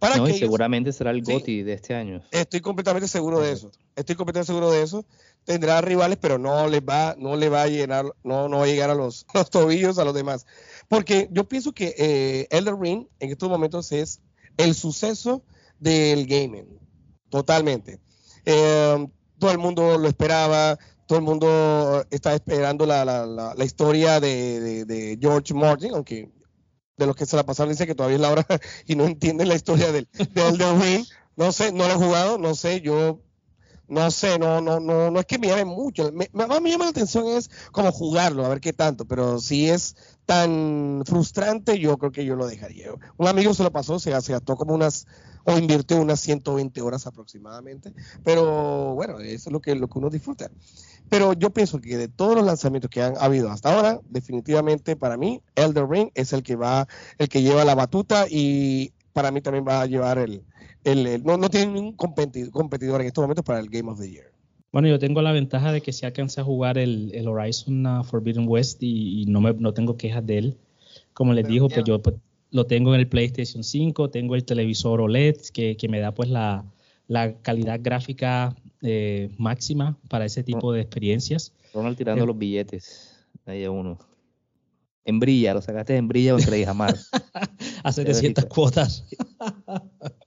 [0.00, 2.22] no, y seguramente será el GOTI de este año.
[2.30, 3.70] Estoy completamente seguro de eso.
[3.96, 5.04] Estoy completamente seguro de eso.
[5.44, 8.68] Tendrá rivales, pero no le va, no le va a llenar, no, no va a
[8.68, 10.46] llegar a los, tobillos a los demás.
[10.88, 14.20] Porque yo pienso que eh, Elder Ring en estos momentos es
[14.56, 15.42] el suceso
[15.78, 16.66] del gaming.
[17.30, 18.00] Totalmente.
[18.44, 19.06] Eh,
[19.38, 24.84] todo el mundo lo esperaba, todo el mundo está esperando la, la, la, historia de,
[24.84, 26.30] de, George Martin, aunque
[26.98, 28.46] de los que se la pasaron dice que todavía es la hora
[28.86, 31.06] y no entienden la historia del, Elden Ring.
[31.36, 33.20] No sé, no lo he jugado, no sé, yo
[33.88, 36.12] no sé, no, no, no, no es que me llame mucho.
[36.12, 39.96] Me, me llama la atención es como jugarlo, a ver qué tanto, pero si es
[40.26, 42.90] tan frustrante, yo creo que yo lo dejaría.
[43.16, 45.06] Un amigo se lo pasó, se, se gastó como unas,
[45.44, 50.10] o invirtió unas 120 horas aproximadamente, pero bueno, eso es lo que, lo que uno
[50.10, 50.50] disfruta.
[51.08, 55.16] Pero yo pienso que de todos los lanzamientos que han habido hasta ahora, definitivamente para
[55.16, 59.40] mí, Elder Ring es el que va, el que lleva la batuta y para mí
[59.40, 60.44] también va a llevar el,
[60.92, 64.32] el, no, no tiene ningún competidor en estos momentos para el Game of the Year.
[64.70, 68.04] Bueno, yo tengo la ventaja de que si alcancé a jugar el, el Horizon uh,
[68.04, 70.58] Forbidden West y, no, me, no tengo quejas de él.
[71.14, 72.16] Como les digo, pues yo pues,
[72.50, 76.28] lo tengo en el PlayStation 5, tengo el televisor OLED que, que me da pues
[76.28, 76.64] la,
[77.06, 81.52] la calidad gráfica eh, máxima para ese tipo de experiencias.
[81.72, 83.98] Ronald tirando eh, los billetes, ahí a uno.
[85.04, 87.10] En brilla, lo sacaste en brilla o entre jamás.
[87.82, 89.06] a 700 cuotas.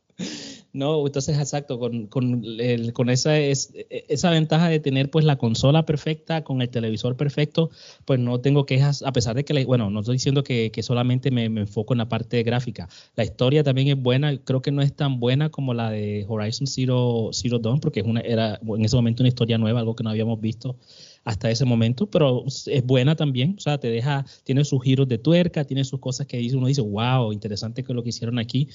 [0.73, 5.37] No, entonces exacto, con, con, el, con esa, es, esa ventaja de tener pues la
[5.37, 7.71] consola perfecta, con el televisor perfecto,
[8.05, 11.29] pues no tengo quejas, a pesar de que, bueno, no estoy diciendo que, que solamente
[11.29, 12.87] me, me, enfoco en la parte gráfica.
[13.17, 16.67] La historia también es buena, creo que no es tan buena como la de Horizon
[16.67, 20.03] Zero, Zero Dawn, porque es una, era en ese momento una historia nueva, algo que
[20.03, 20.77] no habíamos visto
[21.23, 25.17] hasta ese momento, pero es buena también, o sea, te deja, tiene sus giros de
[25.17, 28.69] tuerca, tiene sus cosas que dice, uno dice, wow, interesante que lo que hicieron aquí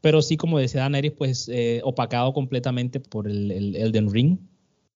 [0.00, 4.38] pero sí, como decía Daenerys, pues eh, opacado completamente por el, el Elden Ring.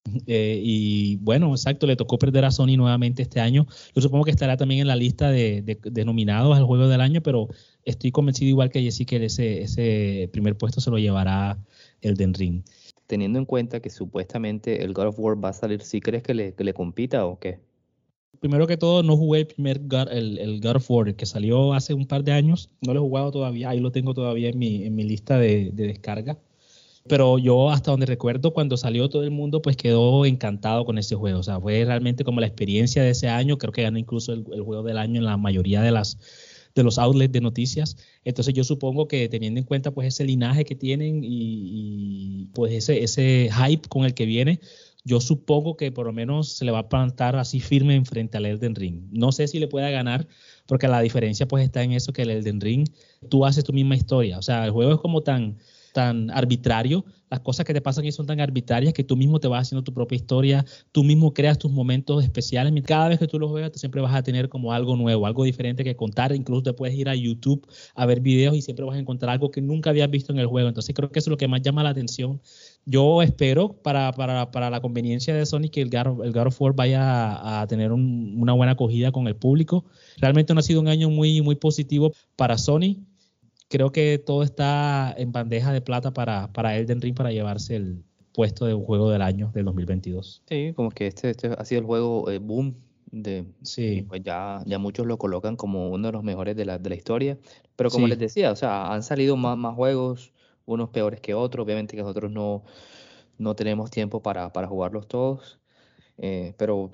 [0.25, 3.67] Eh, y bueno, exacto, le tocó perder a Sony nuevamente este año.
[3.95, 7.21] Yo supongo que estará también en la lista de, de, nominados al juego del año,
[7.21, 7.49] pero
[7.85, 11.59] estoy convencido igual que Jessica que ese, ese primer puesto se lo llevará
[12.01, 12.63] Elden Ring.
[13.05, 16.33] Teniendo en cuenta que supuestamente el God of War va a salir, ¿sí crees que
[16.33, 17.59] le, que le compita o qué?
[18.39, 21.73] Primero que todo, no jugué el primer God, el, el God of War que salió
[21.73, 22.69] hace un par de años.
[22.81, 25.71] No lo he jugado todavía, ahí lo tengo todavía en mi, en mi lista de,
[25.71, 26.37] de, descarga.
[27.07, 31.15] Pero yo hasta donde recuerdo, cuando salió todo el mundo, pues quedó encantado con ese
[31.15, 31.39] juego.
[31.39, 33.57] O sea, fue realmente como la experiencia de ese año.
[33.57, 36.17] Creo que ganó incluso el, el juego del año en la mayoría de las
[36.75, 37.97] de los outlets de noticias.
[38.23, 42.73] Entonces yo supongo que teniendo en cuenta pues ese linaje que tienen y, y pues
[42.73, 44.59] ese, ese hype con el que viene,
[45.03, 48.37] yo supongo que por lo menos se le va a plantar así firme en frente
[48.37, 49.07] al Elden Ring.
[49.11, 50.27] No sé si le pueda ganar,
[50.67, 52.87] porque la diferencia pues está en eso que el Elden Ring,
[53.29, 54.37] tú haces tu misma historia.
[54.37, 55.57] O sea, el juego es como tan,
[55.93, 59.47] tan arbitrario, las cosas que te pasan ahí son tan arbitrarias que tú mismo te
[59.47, 62.73] vas haciendo tu propia historia, tú mismo creas tus momentos especiales.
[62.85, 65.45] Cada vez que tú lo juegas, tú siempre vas a tener como algo nuevo, algo
[65.45, 66.35] diferente que contar.
[66.35, 69.49] Incluso te puedes ir a YouTube a ver videos y siempre vas a encontrar algo
[69.49, 70.67] que nunca habías visto en el juego.
[70.67, 72.41] Entonces creo que eso es lo que más llama la atención
[72.85, 76.73] yo espero para, para, para, la conveniencia de Sony que el God, el of War
[76.73, 79.85] vaya a, tener una buena acogida con el público.
[80.17, 82.97] Realmente no ha sido un año muy, muy positivo para Sony.
[83.67, 88.03] Creo que todo está en bandeja de plata para, para Elden Ring para llevarse el
[88.33, 90.43] puesto de juego del año del 2022.
[90.47, 92.75] Sí, como que este, este ha sido el juego eh, boom
[93.11, 94.05] de sí.
[94.07, 96.95] pues ya, ya muchos lo colocan como uno de los mejores de la, de la
[96.95, 97.37] historia.
[97.75, 100.33] Pero como les decía, o sea, han salido más, más juegos
[100.65, 101.63] unos peores que otros.
[101.63, 102.63] Obviamente que nosotros no,
[103.37, 105.59] no tenemos tiempo para, para jugarlos todos,
[106.17, 106.91] eh, pero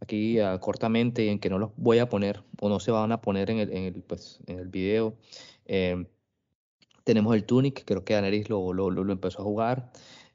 [0.00, 3.20] aquí uh, cortamente, en que no los voy a poner o no se van a
[3.20, 5.14] poner en el, en el, pues, en el video.
[5.64, 6.06] Eh,
[7.04, 9.92] tenemos el Tunic, creo que Aneris lo, lo, lo, empezó a jugar,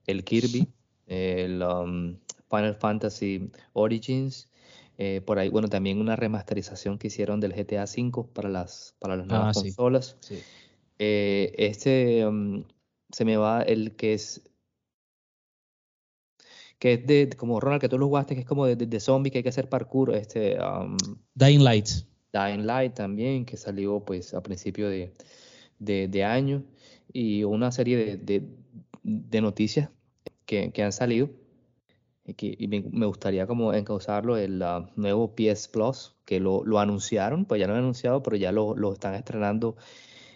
[0.07, 0.67] el Kirby,
[1.07, 2.17] el um,
[2.49, 4.49] Final Fantasy Origins.
[4.97, 9.17] Eh, por ahí, bueno, también una remasterización que hicieron del GTA V para las, para
[9.17, 9.67] las nuevas Ah, sí.
[9.67, 10.15] consolas.
[10.21, 10.39] Sí.
[11.03, 12.63] Eh, este um,
[13.11, 14.47] se me va el que es
[16.77, 18.99] que es de como Ronald que tú lo jugaste que es como de, de- de
[18.99, 20.95] zombie que hay que hacer parkour este um,
[21.33, 21.87] Dying Light.
[22.31, 25.11] Dying Light también que salió pues a principio de,
[25.79, 26.63] de, de año
[27.11, 29.89] y una serie de, noticias
[30.45, 31.31] que, que han salido
[32.23, 36.63] y, que, y me, me gustaría como encauzarlo el ah, nuevo PS Plus que lo,
[36.63, 39.77] lo anunciaron pues ya lo han anunciado pero ya lo, lo están estrenando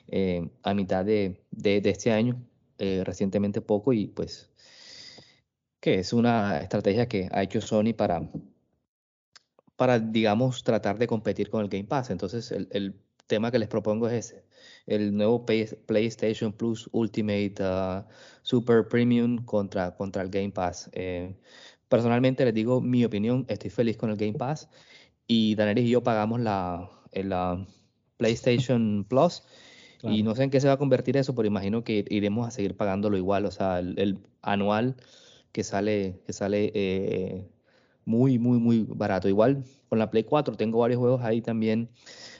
[0.07, 2.41] eh, a mitad de, este año,
[2.77, 4.51] eh, recientemente poco, y pues
[5.79, 8.27] que es una estrategia que ha hecho Sony para,
[9.75, 12.09] para digamos, tratar de competir con el Game Pass.
[12.09, 12.95] Entonces, el,
[13.27, 14.45] tema que les propongo es ese,
[14.85, 18.07] el nuevo PlayStation Plus Ultimate ah,
[18.43, 20.89] Super Premium contra, contra el Game Pass.
[20.93, 21.35] Eh,
[21.87, 24.69] personalmente les digo mi opinión, estoy feliz con el Game Pass
[25.27, 27.65] y Daneris y yo pagamos la, la
[28.17, 29.43] PlayStation Plus.
[30.11, 30.23] Y Claro.
[30.23, 32.75] no sé en qué se va a convertir eso, pero imagino que iremos a seguir
[32.77, 33.45] pagándolo igual.
[33.45, 34.95] O sea, el, el anual
[35.51, 37.47] que sale, que sale eh,
[38.05, 39.29] muy, muy, muy barato.
[39.29, 41.89] Igual con la Play 4 tengo varios juegos ahí también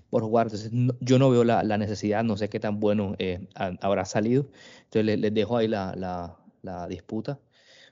[0.09, 0.47] por jugar.
[0.47, 3.76] Entonces no- yo no veo la, la necesidad, no sé qué tan bueno eh, ha-
[3.82, 4.47] habrá salido.
[4.86, 7.39] Entonces le- les, dejo ahí la, la, la disputa.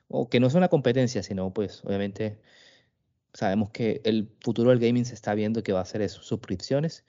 [0.08, 2.38] O que no es una competencia, sino pues obviamente
[3.32, 7.04] sabemos que el futuro del gaming se está viendo que va a ser eso, suscripciones.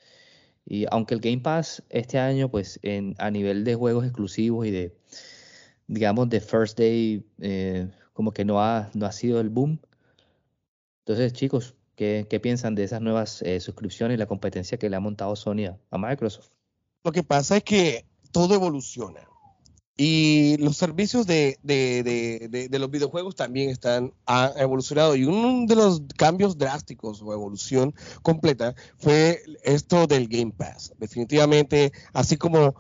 [0.66, 4.72] Y aunque el Game Pass este año, pues en, a nivel de juegos exclusivos y
[4.72, 4.96] de,
[5.88, 9.80] digamos, de First Day, eh, como que no ha, no ha sido el boom.
[11.06, 14.96] Entonces, chicos, ¿qué, qué piensan de esas nuevas eh, suscripciones y la competencia que le
[14.96, 16.50] ha montado Sony a, a Microsoft?
[17.04, 19.22] Lo que pasa es que todo evoluciona.
[19.98, 25.16] Y los servicios de, de- los videojuegos también están, han evolucionado.
[25.16, 30.94] Y uno de los cambios drásticos o evolución completa fue esto del Game Pass.
[30.98, 32.76] Definitivamente, así como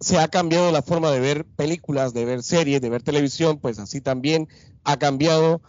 [0.00, 3.78] se ha cambiado la forma de ver películas, de ver series, de ver televisión, pues
[3.78, 4.48] así también
[4.84, 5.60] ha cambiado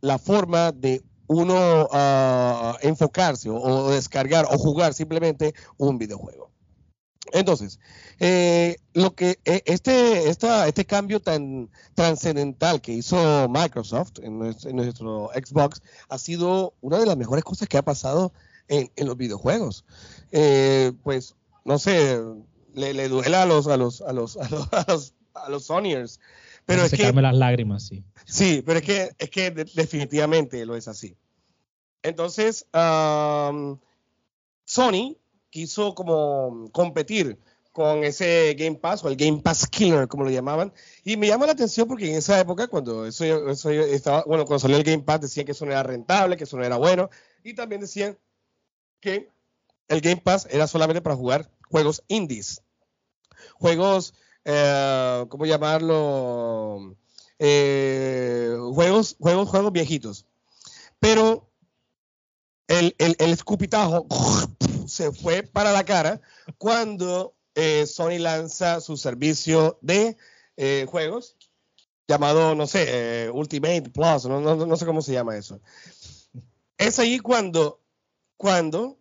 [0.00, 6.47] la forma de uno ah, enfocarse o descargar o jugar simplemente un videojuego.
[7.32, 7.78] Entonces,
[8.20, 14.70] eh, lo que eh, este, esta, este cambio tan trascendental que hizo Microsoft en nuestro,
[14.70, 18.32] en nuestro Xbox ha sido una de las mejores cosas que ha pasado
[18.68, 19.84] en, en los videojuegos.
[20.32, 22.20] Eh, pues, no sé,
[22.74, 25.64] le, le duela a los, a los, a los, a los, a los, a los
[25.66, 26.20] Sonyers.
[26.66, 28.04] Pero es que, las lágrimas, sí.
[28.26, 31.16] Sí, pero es que, es que de- definitivamente lo es así.
[32.02, 32.66] Entonces,
[34.64, 35.16] Sony
[35.50, 37.38] quiso como competir
[37.72, 40.72] con ese Game Pass o el Game Pass Killer, como lo llamaban.
[41.04, 44.58] Y me llama la atención porque en esa época, cuando eso, eso estaba, bueno, cuando
[44.58, 47.08] salió el Game Pass, decían que eso no era rentable, que eso no era bueno.
[47.44, 48.18] Y también decían
[49.00, 49.30] que
[49.86, 52.62] el Game Pass era solamente para jugar juegos indies.
[53.54, 56.96] Juegos, eh, ¿cómo llamarlo?
[57.38, 60.26] Eh, juegos, juegos, juegos viejitos.
[60.98, 61.48] Pero
[62.66, 64.06] el, el, el escupitajo
[64.88, 66.20] se fue para la cara
[66.58, 70.16] cuando eh, Sony lanza su servicio de
[70.56, 71.36] eh, juegos
[72.06, 72.86] llamado, no sé,
[73.26, 75.60] eh, Ultimate Plus, no, no, no sé cómo se llama eso.
[76.78, 77.82] Es ahí cuando,
[78.36, 78.98] cuando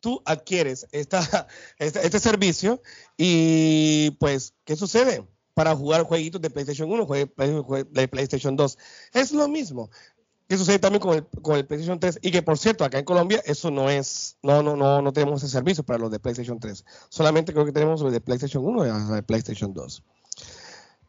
[0.00, 1.46] tú adquieres esta,
[1.78, 2.80] este, este servicio
[3.16, 5.26] y pues, ¿qué sucede?
[5.54, 8.78] Para jugar jueguitos de PlayStation 1, jue- jue- de PlayStation 2.
[9.12, 9.90] Es lo mismo
[10.48, 11.14] que sucede también con
[11.56, 14.76] el, PlayStation 3 y que por cierto acá en Colombia eso no es no no
[14.76, 18.12] no no tenemos ese servicio para los de PlayStation 3 solamente creo que tenemos los
[18.12, 20.02] de PlayStation 1 y los de PlayStation 2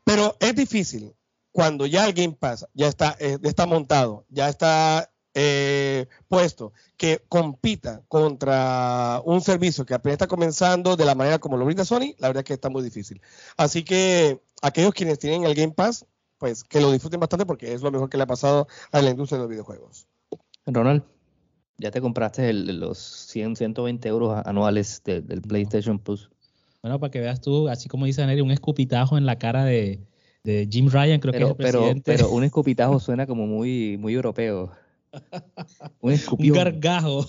[0.04, 1.14] pero es difícil
[1.52, 7.24] cuando ya el Game Pass ya está eh, está montado ya está eh, puesto que
[7.28, 12.14] compita contra un servicio que apenas está comenzando de la manera como lo brinda Sony
[12.20, 13.20] la verdad es que está muy difícil.
[13.58, 16.06] Así que aquellos quienes tienen el Game Pass
[16.44, 19.12] pues que lo disfruten bastante porque es lo mejor que le ha pasado a la
[19.12, 20.08] industria de los videojuegos.
[20.66, 21.02] Ronald,
[21.78, 26.30] ¿ya te compraste el- los 100, 120 euros anuales de- del PlayStation Plus?
[26.82, 30.02] Bueno, para que veas tú, así como dice Neri, un escupitajo en la cara de,
[30.44, 32.12] de Jim Ryan, creo que es el pero, presidente.
[32.12, 34.70] pero un escupitajo suena como muy, muy europeo.
[36.02, 37.26] Un un gargajo.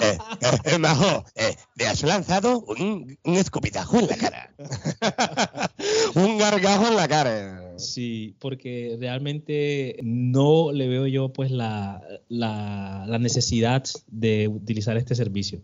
[0.00, 0.18] Eh,
[0.64, 4.54] eh, Majo, eh, me has lanzado un, un escupitajo en la cara.
[6.14, 7.63] un gargajo en la cara.
[7.76, 15.60] Sí, porque realmente no le veo yo pues la, la, necesidad de utilizar este servicio.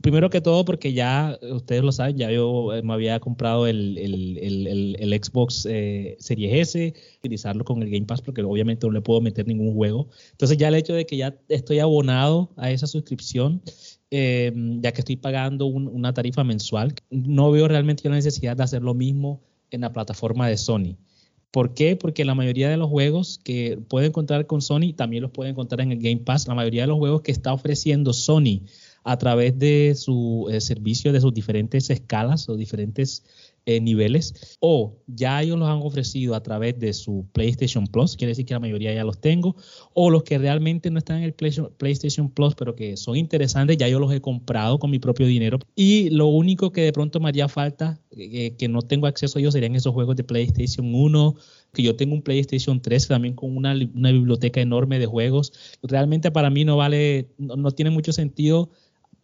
[0.00, 3.96] Primero que todo porque ya, ustedes lo saben, ya yo eh, me había comprado el,
[3.96, 9.00] el, el, Xbox eh, Series S, utilizarlo con el Game Pass porque obviamente no le
[9.00, 10.08] puedo meter ningún juego.
[10.32, 13.62] Entonces ya el hecho de que ya estoy abonado a esa suscripción,
[14.10, 18.64] eh, ya que estoy pagando un, una tarifa mensual, no veo realmente la necesidad de
[18.64, 19.40] hacer lo mismo
[19.70, 20.96] en la plataforma de Sony.
[21.54, 21.94] ¿Por qué?
[21.94, 25.82] Porque la mayoría de los juegos que puede encontrar con Sony también los puede encontrar
[25.82, 26.48] en el Game Pass.
[26.48, 28.62] La mayoría de los juegos que está ofreciendo Sony
[29.04, 33.22] a través de su eh, servicio, de sus diferentes escalas o diferentes
[33.66, 38.32] eh, niveles, o ya ellos los han ofrecido a través de su PlayStation Plus, quiere
[38.32, 39.56] decir que la mayoría ya los tengo,
[39.94, 43.88] o los que realmente no están en el PlayStation Plus, pero que son interesantes, ya
[43.88, 45.58] yo los he comprado con mi propio dinero.
[45.74, 49.40] Y lo único que de pronto me haría falta, eh, que no tengo acceso a
[49.40, 51.34] ellos, serían esos juegos de PlayStation 1,
[51.72, 55.52] que yo tengo un PlayStation 3 también con una, una biblioteca enorme de juegos.
[55.82, 58.70] Realmente para mí no vale, no, no tiene mucho sentido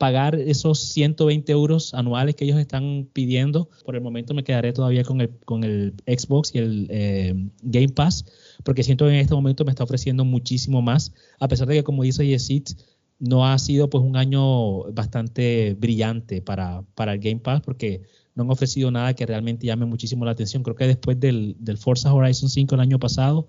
[0.00, 3.68] pagar esos 120 euros anuales que ellos están pidiendo.
[3.84, 7.90] Por el momento me quedaré todavía con el, con el Xbox y el eh, Game
[7.90, 8.24] Pass,
[8.64, 11.84] porque siento que en este momento me está ofreciendo muchísimo más, a pesar de que,
[11.84, 12.70] como dice Yesit,
[13.18, 18.00] no ha sido pues un año bastante brillante para, para el Game Pass, porque
[18.34, 20.62] no han ofrecido nada que realmente llame muchísimo la atención.
[20.62, 23.48] Creo que después del, Forza Horizon 5 el año pasado,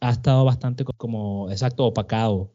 [0.00, 2.50] ha estado bastante como, exacto, opacado.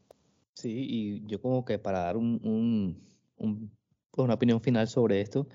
[0.54, 3.00] Sí, y yo como que para dar un,
[3.38, 5.48] pues, una opinión final sobre esto.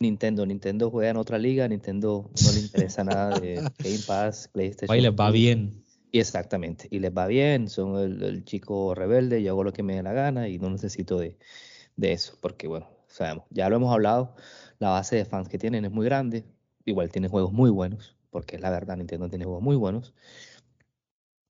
[0.00, 4.96] Nintendo, Nintendo juega en otra liga, Nintendo no le interesa nada de Game Pass, PlayStation.
[4.96, 5.84] Y les va bien.
[6.10, 9.94] Y exactamente, y les va bien, son el, chico rebelde, yo hago lo que me
[9.94, 11.36] dé la gana y no necesito de,
[11.96, 14.34] de, eso, porque bueno, sabemos, ya lo hemos hablado,
[14.78, 16.46] la base de fans que tienen es muy grande,
[16.86, 20.14] igual tiene juegos muy buenos, porque es la verdad, Nintendo tiene juegos muy buenos,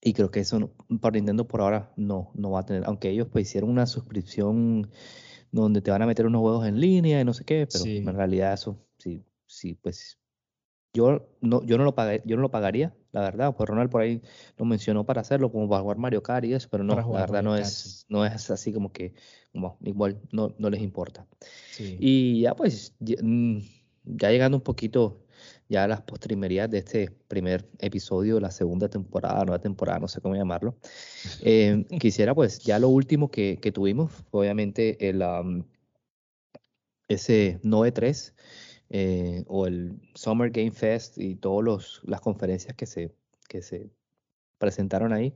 [0.00, 0.70] y creo que eso
[1.00, 4.90] para Nintendo por ahora no, no va a tener, aunque ellos pues hicieron una suscripción
[5.50, 8.14] donde te van a meter unos juegos en línea y no sé qué, pero en
[8.14, 10.18] realidad eso sí, sí, pues
[10.92, 14.02] yo no, yo no lo pagué, yo no lo pagaría, la verdad, pues Ronald por
[14.02, 14.22] ahí
[14.56, 17.42] lo mencionó para hacerlo, como para jugar Mario Kart y eso, pero no, la verdad
[17.42, 19.14] no es, no es así como que,
[19.80, 21.26] igual no, no les importa.
[21.78, 23.58] Y ya pues, mm,
[24.04, 25.24] ya llegando un poquito
[25.68, 30.20] ya las postrimerías de este primer episodio de la segunda temporada, nueva temporada, no sé
[30.20, 30.76] cómo llamarlo.
[31.42, 35.22] Eh, quisiera pues ya lo último que, que tuvimos, obviamente el,
[37.08, 38.34] ese NOE 3
[38.90, 43.14] eh, o el Summer Game Fest y todas las conferencias que se,
[43.48, 43.90] que se
[44.58, 45.34] presentaron ahí,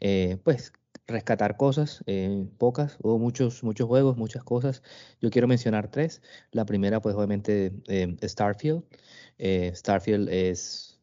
[0.00, 0.72] eh, pues
[1.06, 2.02] rescatar cosas,
[2.58, 4.82] pocas, hubo muchos, muchos juegos, muchas cosas.
[5.20, 6.22] Yo quiero mencionar tres.
[6.50, 7.72] La primera, pues obviamente
[8.22, 8.84] Starfield.
[9.38, 11.00] Eh, Starfield es,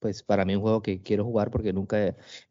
[0.00, 1.98] pues para mí un juego que quiero jugar porque nunca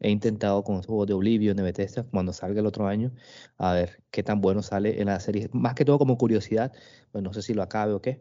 [0.00, 3.12] he, intentado con juegos de Oblivion, de Bethesda, cuando salga el otro año,
[3.58, 5.48] a ver qué tan bueno sale en la serie.
[5.52, 6.72] Más que todo como curiosidad,
[7.12, 8.20] pues no sé si lo acabe o qué.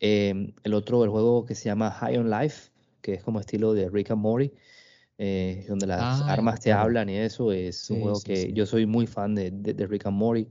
[0.00, 3.74] Em, el otro, el juego que se llama High on Life, que es como estilo
[3.74, 4.52] de Rick and Morty,
[5.24, 8.86] eh, donde las ah, armas te hablan y eso, es un juego que yo soy
[8.86, 10.48] muy fan de, de, Rick and Morty.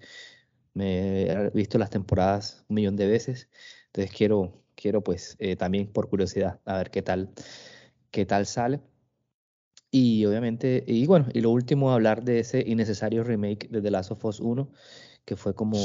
[0.73, 3.49] Me he visto las temporadas un millón de veces,
[3.87, 7.31] entonces quiero, quiero pues eh, también por curiosidad a ver qué tal,
[8.11, 8.79] qué tal sale.
[9.91, 14.11] Y obviamente, y bueno, y lo último, hablar de ese innecesario remake de The Last
[14.11, 14.71] of Us 1,
[15.25, 15.77] que fue como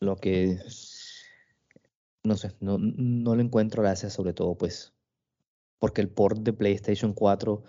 [0.00, 0.58] lo que,
[2.24, 4.94] no sé, no, no le encuentro gracias, sobre todo pues
[5.80, 7.64] porque el port de PlayStation 4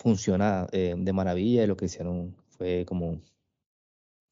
[0.00, 3.20] funciona eh, de maravilla y lo que hicieron fue como,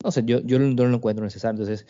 [0.03, 1.61] no sé, yo, yo no lo encuentro necesario.
[1.63, 1.87] Entonces,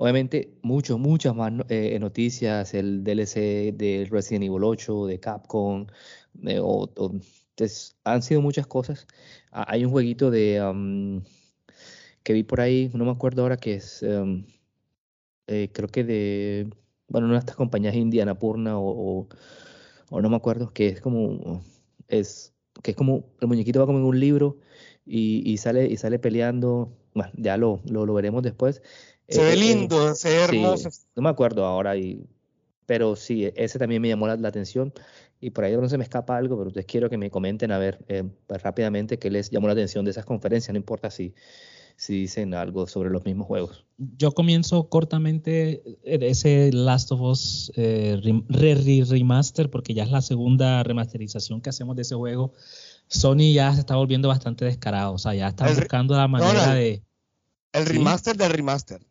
[0.00, 5.86] Obviamente, muchos, muchas más eh, noticias, el DLC de Resident Evil 8, de Capcom,
[8.04, 9.06] han sido muchas cosas.
[9.50, 11.20] Ah, hay un jueguito de
[12.22, 14.04] que vi por ahí, no me acuerdo ahora que es,
[15.46, 16.70] eh, creo que de,
[17.08, 19.28] bueno, una de estas compañías Indiana Purna o,
[20.10, 21.62] o, no me acuerdo, que es como,
[22.08, 24.58] es, que es como, el muñequito va como en un libro
[25.06, 28.82] y, y sale, y sale peleando, bueno, ya lo, lo, lo veremos después
[29.28, 30.88] se ve eh, lindo, se ve hermoso.
[31.14, 32.26] no me acuerdo ahora, y,
[32.86, 34.92] pero sí, ese también me llamó la, atención.
[35.40, 37.78] Y por ahí no se me escapa algo, pero ustedes quiero que me comenten a
[37.78, 41.34] ver eh, pues, rápidamente qué les llamó la atención de esas conferencias, no importa si,
[41.98, 43.84] si dicen algo sobre los mismos juegos.
[43.98, 51.60] Yo comienzo cortamente eh, ese Last of Us remaster, porque ya es la segunda remasterización
[51.60, 52.54] que hacemos de ese juego.
[53.08, 57.02] Sony ya se está volviendo bastante descarado, o sea, ya está buscando la manera de...
[57.72, 59.04] El remaster del remaster.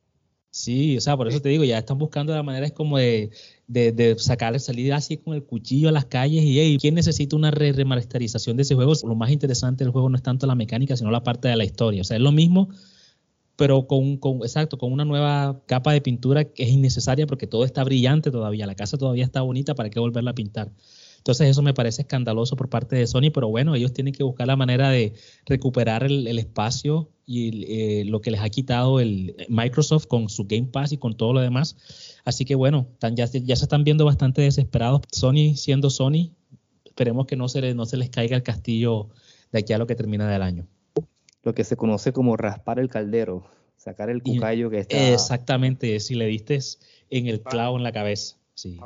[0.50, 3.30] Sí, o sea, por eso te digo, ya están buscando la manera es como de,
[3.68, 7.36] de, de sacar, salir así con el cuchillo a las calles y hey, ¿quién necesita
[7.36, 8.94] una re remasterización de ese juego?
[9.04, 11.64] Lo más interesante del juego no es tanto la mecánica, sino la parte de la
[11.64, 12.02] historia.
[12.02, 12.70] O sea, es lo mismo,
[13.56, 17.66] pero con, con, exacto, con una nueva capa de pintura que es innecesaria porque todo
[17.66, 20.72] está brillante todavía, la casa todavía está bonita, ¿para qué volverla a pintar?
[21.18, 24.48] Entonces eso me parece escandaloso por parte de Sony, pero bueno, ellos tienen que buscar
[24.48, 25.14] la manera de
[25.46, 30.46] recuperar el, el espacio y eh, lo que les ha quitado el Microsoft con su
[30.46, 31.76] Game Pass y con todo lo demás.
[32.24, 35.02] Así que bueno, tan, ya, ya, se están viendo bastante desesperados.
[35.12, 36.32] Sony siendo Sony,
[36.86, 39.10] esperemos que no se, les, no se les caiga el castillo
[39.52, 40.68] de aquí a lo que termina del año.
[41.44, 45.12] Lo que se conoce como raspar el caldero, sacar el cucayo que está...
[45.12, 46.60] Exactamente, si le diste
[47.10, 48.38] en el clavo en la cabeza.
[48.54, 48.80] Sí.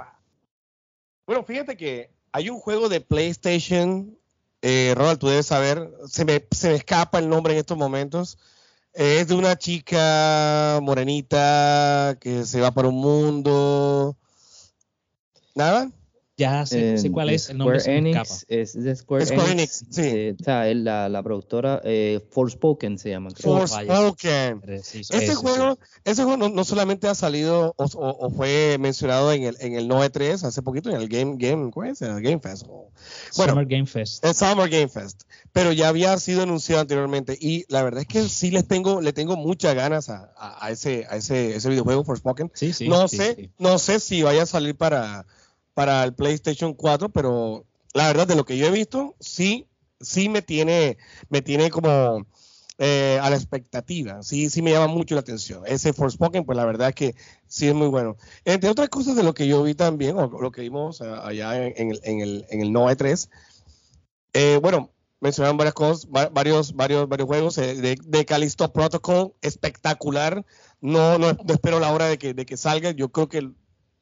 [1.27, 4.17] Bueno, fíjate que hay un juego de PlayStation,
[4.61, 8.37] eh, Ronald, tú debes saber, se me, se me escapa el nombre en estos momentos.
[8.93, 14.17] Eh, es de una chica morenita que se va para un mundo.
[15.55, 15.91] ¿Nada?
[16.41, 17.79] Ya sé, sé cuál es el nombre.
[17.79, 19.81] Square Enix, es de Square, Square Enix.
[19.83, 20.01] Enix, sí.
[20.03, 23.29] Eh, o sea, él, la, la productora eh, Forspoken se llama.
[23.33, 23.57] creo.
[23.59, 24.61] Forspoken.
[24.67, 29.31] Este eso, juego, ese juego no, no solamente ha salido o, o- o fue mencionado
[29.31, 32.01] en el, en el Noe 3 hace poquito, en el Game, Game, ¿cuál es?
[32.01, 32.65] En el Game Fest.
[33.37, 34.25] Bueno, Summer Game Fest.
[34.25, 38.27] el Summer Game Fest, pero ya había sido anunciado anteriormente y la verdad es que
[38.29, 42.03] sí les tengo, le tengo muchas ganas a, a- a ese, a ese, ese videojuego
[42.03, 42.51] Forspoken.
[42.53, 42.87] Sí, sí.
[42.87, 43.49] no sí, sé, sí.
[43.59, 45.25] no sé si vaya a salir para,
[45.73, 49.67] para el PlayStation 4, pero la verdad de lo que yo he visto, sí,
[49.99, 50.97] sí me tiene,
[51.29, 52.25] me tiene como
[52.77, 54.23] eh, a la expectativa.
[54.23, 55.63] Sí, sí me llama mucho la atención.
[55.65, 57.15] Ese Forspoken, pues la verdad es que
[57.47, 58.17] sí es muy bueno.
[58.45, 61.73] Entre otras cosas de lo que yo vi también, o lo que vimos allá en,
[61.77, 63.29] en el, en el, en el Noe 3,
[64.33, 69.33] eh, bueno, mencionaron varias cosas, va- varios, varios, varios juegos eh, de, de Callisto Protocol,
[69.41, 70.45] espectacular.
[70.79, 72.91] No, no, no espero la hora de que, de que salga.
[72.91, 73.51] Yo creo que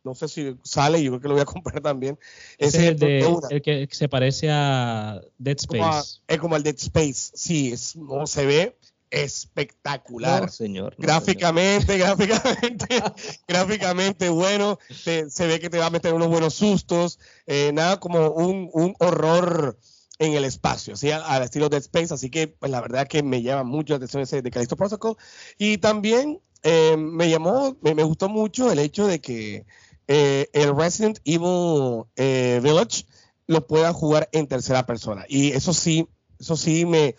[0.03, 2.17] no sé si sale, yo creo que lo voy a comprar también.
[2.57, 3.47] Ese es el, de, de una.
[3.49, 6.21] el que se parece a Dead Como a- Space.
[6.27, 7.31] es como el Dead Space.
[7.33, 8.77] Sí, es, no, se ve
[9.11, 10.43] espectacular.
[10.43, 10.95] No, señor.
[10.97, 12.87] no, Gráficamente, gráficamente,
[13.47, 17.99] gráficamente bueno, te- se ve que te va a meter unos buenos sustos, eh, nada
[17.99, 19.77] como un, un horror
[20.19, 21.11] en el espacio, ¿sí?
[21.11, 23.97] al, al estilo Dead Space, así que pues la verdad que me llama mucho la
[23.97, 25.15] atención ese de Callisto Protocol
[25.57, 29.65] y también eh, me llamó, me, me gustó mucho el hecho de que
[30.09, 33.05] eh, el Resident Evil eh, Village
[33.45, 37.15] lo pueda jugar en tercera persona y eso sí, eso sí me,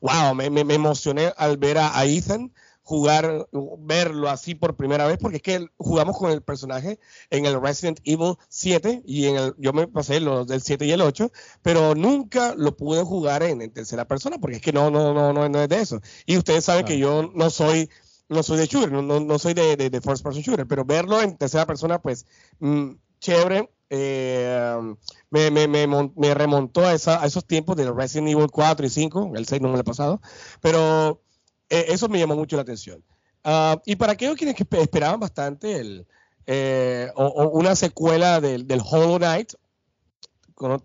[0.00, 2.52] wow, me, me, me emocioné al ver a, a Ethan
[2.86, 3.48] jugar,
[3.80, 7.00] verlo así por primera vez, porque es que jugamos con el personaje
[7.30, 10.92] en el Resident Evil 7 y en el, yo me pasé los del 7 y
[10.92, 14.92] el 8, pero nunca lo pude jugar en, en tercera persona, porque es que no,
[14.92, 16.00] no, no, no, no es de eso.
[16.26, 17.90] Y ustedes saben que yo no soy,
[18.28, 20.84] no soy de shooter, no, no, no soy de, de, de first person shooter, pero
[20.84, 22.26] verlo en tercera persona, pues,
[22.60, 23.70] mm, chévere.
[23.90, 24.94] eh,
[25.30, 28.90] me, me, me, me remontó a, esa- a esos tiempos del Resident Evil 4 y
[28.90, 30.20] 5, el 6 no me lo he pasado,
[30.60, 31.22] pero
[31.70, 33.02] eh, eso me llamó mucho la atención.
[33.44, 36.06] Ah, y para aquellos quienes que espe- esperaban bastante el,
[36.46, 39.52] eh, o, o una secuela del, del Hollow Knight,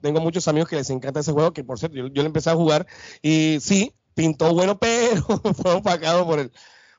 [0.01, 2.49] tengo muchos amigos que les encanta ese juego, que por cierto, yo, yo lo empecé
[2.49, 2.87] a jugar
[3.21, 6.51] y sí, pintó bueno, pero fue opacado por el,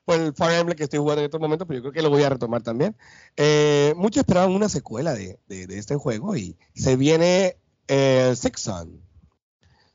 [0.05, 2.09] por el Fire Emblem que estoy jugando en estos momentos, pero yo creo que lo
[2.09, 2.95] voy a retomar también.
[3.37, 8.69] Eh, muchos esperaban una secuela de, este juego y se viene eh, Six.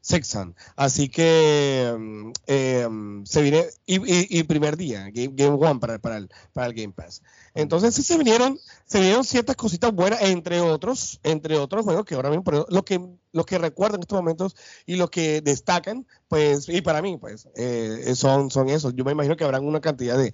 [0.09, 0.55] Six Sun.
[0.75, 6.67] Así que mm, eh, mm, se viene, y, primer día, Game, One para, el, para
[6.67, 7.23] el Game Pass.
[7.53, 12.15] Entonces sí se vinieron, se vinieron ciertas cositas buenas, entre otros, entre otros juegos que
[12.15, 14.57] ahora mismo, lo que, lo que recuerdo en estos momentos
[14.87, 18.95] y lo que destacan, pues, y para mí, pues, eh, son, son esos.
[18.95, 20.33] Yo me imagino que habrán una cantidad de,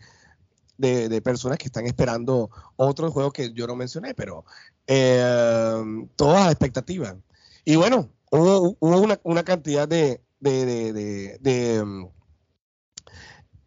[0.79, 4.45] de, de personas que están esperando otros juegos que yo no mencioné, pero
[4.87, 5.83] eh,
[6.15, 7.17] todas las expectativas.
[7.65, 12.07] Y bueno, hubo, hubo una, una cantidad de, de, de, de, de, mm,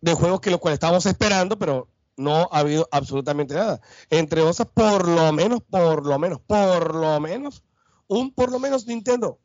[0.02, 3.82] de juegos que los cuales estábamos esperando, pero no ha habido absolutamente nada.
[4.10, 7.64] Entre otras, por lo menos, por lo menos, por lo menos,
[8.08, 9.40] un por lo menos Nintendo.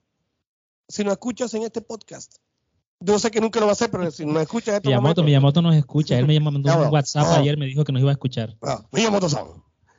[0.89, 2.37] Si nos escuchas en este podcast,
[3.01, 5.23] yo sé que nunca lo va a hacer, pero si nos escuchas en este Miyamoto,
[5.23, 6.19] Miyamoto nos escucha.
[6.19, 6.87] Él me mandó bueno.
[6.89, 7.37] un WhatsApp Ah.
[7.39, 8.57] ayer, me dijo que nos iba a escuchar.
[8.63, 9.47] Ah, Miyamoto-san.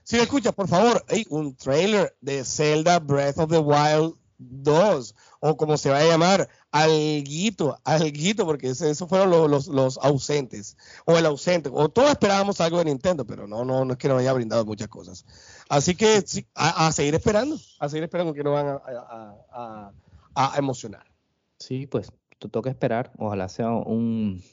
[0.04, 4.16] Si me escuchas, por favor, hay un trailer de Zelda Breath of the Wild
[4.50, 9.98] 2, o como se va a llamar, Alguito, Alguito, porque esos fueron los, los, los
[10.00, 13.98] ausentes, o el ausente, o todos esperábamos algo de Nintendo, pero no, no, no es
[14.00, 15.26] que nos haya brindado muchas cosas.
[15.70, 18.80] Así que sí, a, seguir esperando, a seguir esperando que nos van
[19.52, 19.92] a-
[20.36, 21.06] a emocionar.
[21.60, 23.12] Sí, pues te toca esperar.
[23.18, 24.44] Ojalá sea un,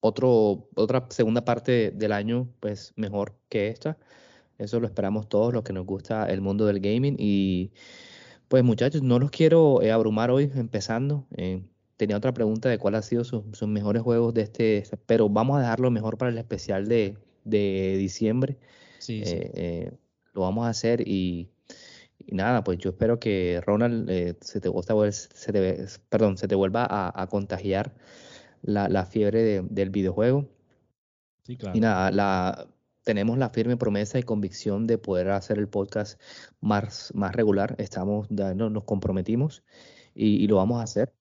[0.00, 3.98] otro, otra segunda parte del año pues mejor que esta.
[4.58, 7.16] Eso lo esperamos todos los que nos gusta el mundo del gaming.
[7.18, 7.72] Y
[8.50, 11.24] pues muchachos, no los quiero eh, abrumar hoy empezando.
[11.36, 11.62] Eh,
[11.96, 15.60] tenía otra pregunta de cuál ha sido sus, mejores juegos de este, pero vamos a
[15.60, 18.58] dejarlo mejor para el especial de, de diciembre.
[18.98, 19.92] Sí, eh,
[20.32, 21.48] lo vamos a hacer y,
[22.26, 24.68] nada, pues yo espero que Ronald se, te,
[25.12, 27.94] se, te, perdón, se te vuelva a, contagiar
[28.62, 30.48] la, la fiebre del videojuego.
[31.44, 31.76] Sí, claro.
[31.76, 32.66] Y nada, la,
[33.04, 36.20] tenemos la firme promesa y convicción de poder hacer el podcast
[36.60, 37.74] más, más regular.
[37.78, 39.62] Estamos, nos comprometimos
[40.14, 41.12] y, lo vamos a hacer.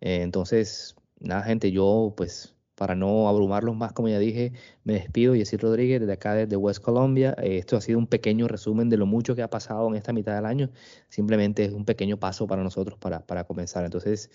[0.00, 4.52] Eh, entonces, nada, gente, yo pues para no abrumarlos más, como ya dije,
[4.82, 5.34] me despido.
[5.34, 7.34] Yesir Rodríguez, desde acá, desde West Colombia.
[7.38, 10.12] Eh, esto ha sido un pequeño resumen de lo mucho que ha pasado en esta
[10.12, 10.70] mitad del año.
[11.08, 13.84] Simplemente es un pequeño paso para nosotros para, para comenzar.
[13.84, 14.30] Entonces,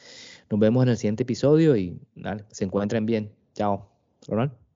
[0.49, 1.99] nos vemos en el siguiente episodio y
[2.51, 3.31] se encuentren bien.
[3.53, 3.89] Chao.
[4.27, 4.66] Ronald.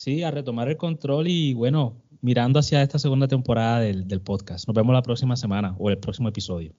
[0.00, 4.66] Sí, a retomar el control y bueno, mirando hacia esta segunda temporada del, podcast.
[4.66, 6.72] Nos vemos la próxima semana o el próximo episodio.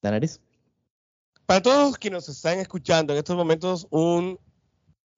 [0.00, 0.40] Danaris.
[1.44, 4.38] Para todos quienes nos están escuchando en estos momentos, un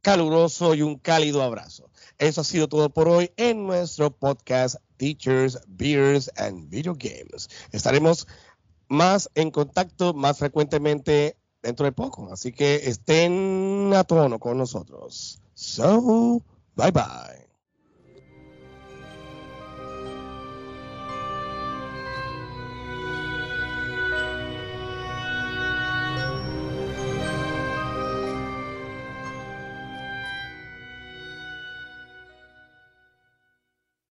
[0.03, 1.89] caluroso y un cálido abrazo.
[2.19, 7.49] Eso ha sido todo por hoy en nuestro podcast Teachers, Beers and Video Games.
[7.71, 8.27] Estaremos
[8.89, 15.41] más en contacto más frecuentemente dentro de poco, así que estén a tono con nosotros.
[15.55, 16.43] So,
[16.77, 17.44] bye bye.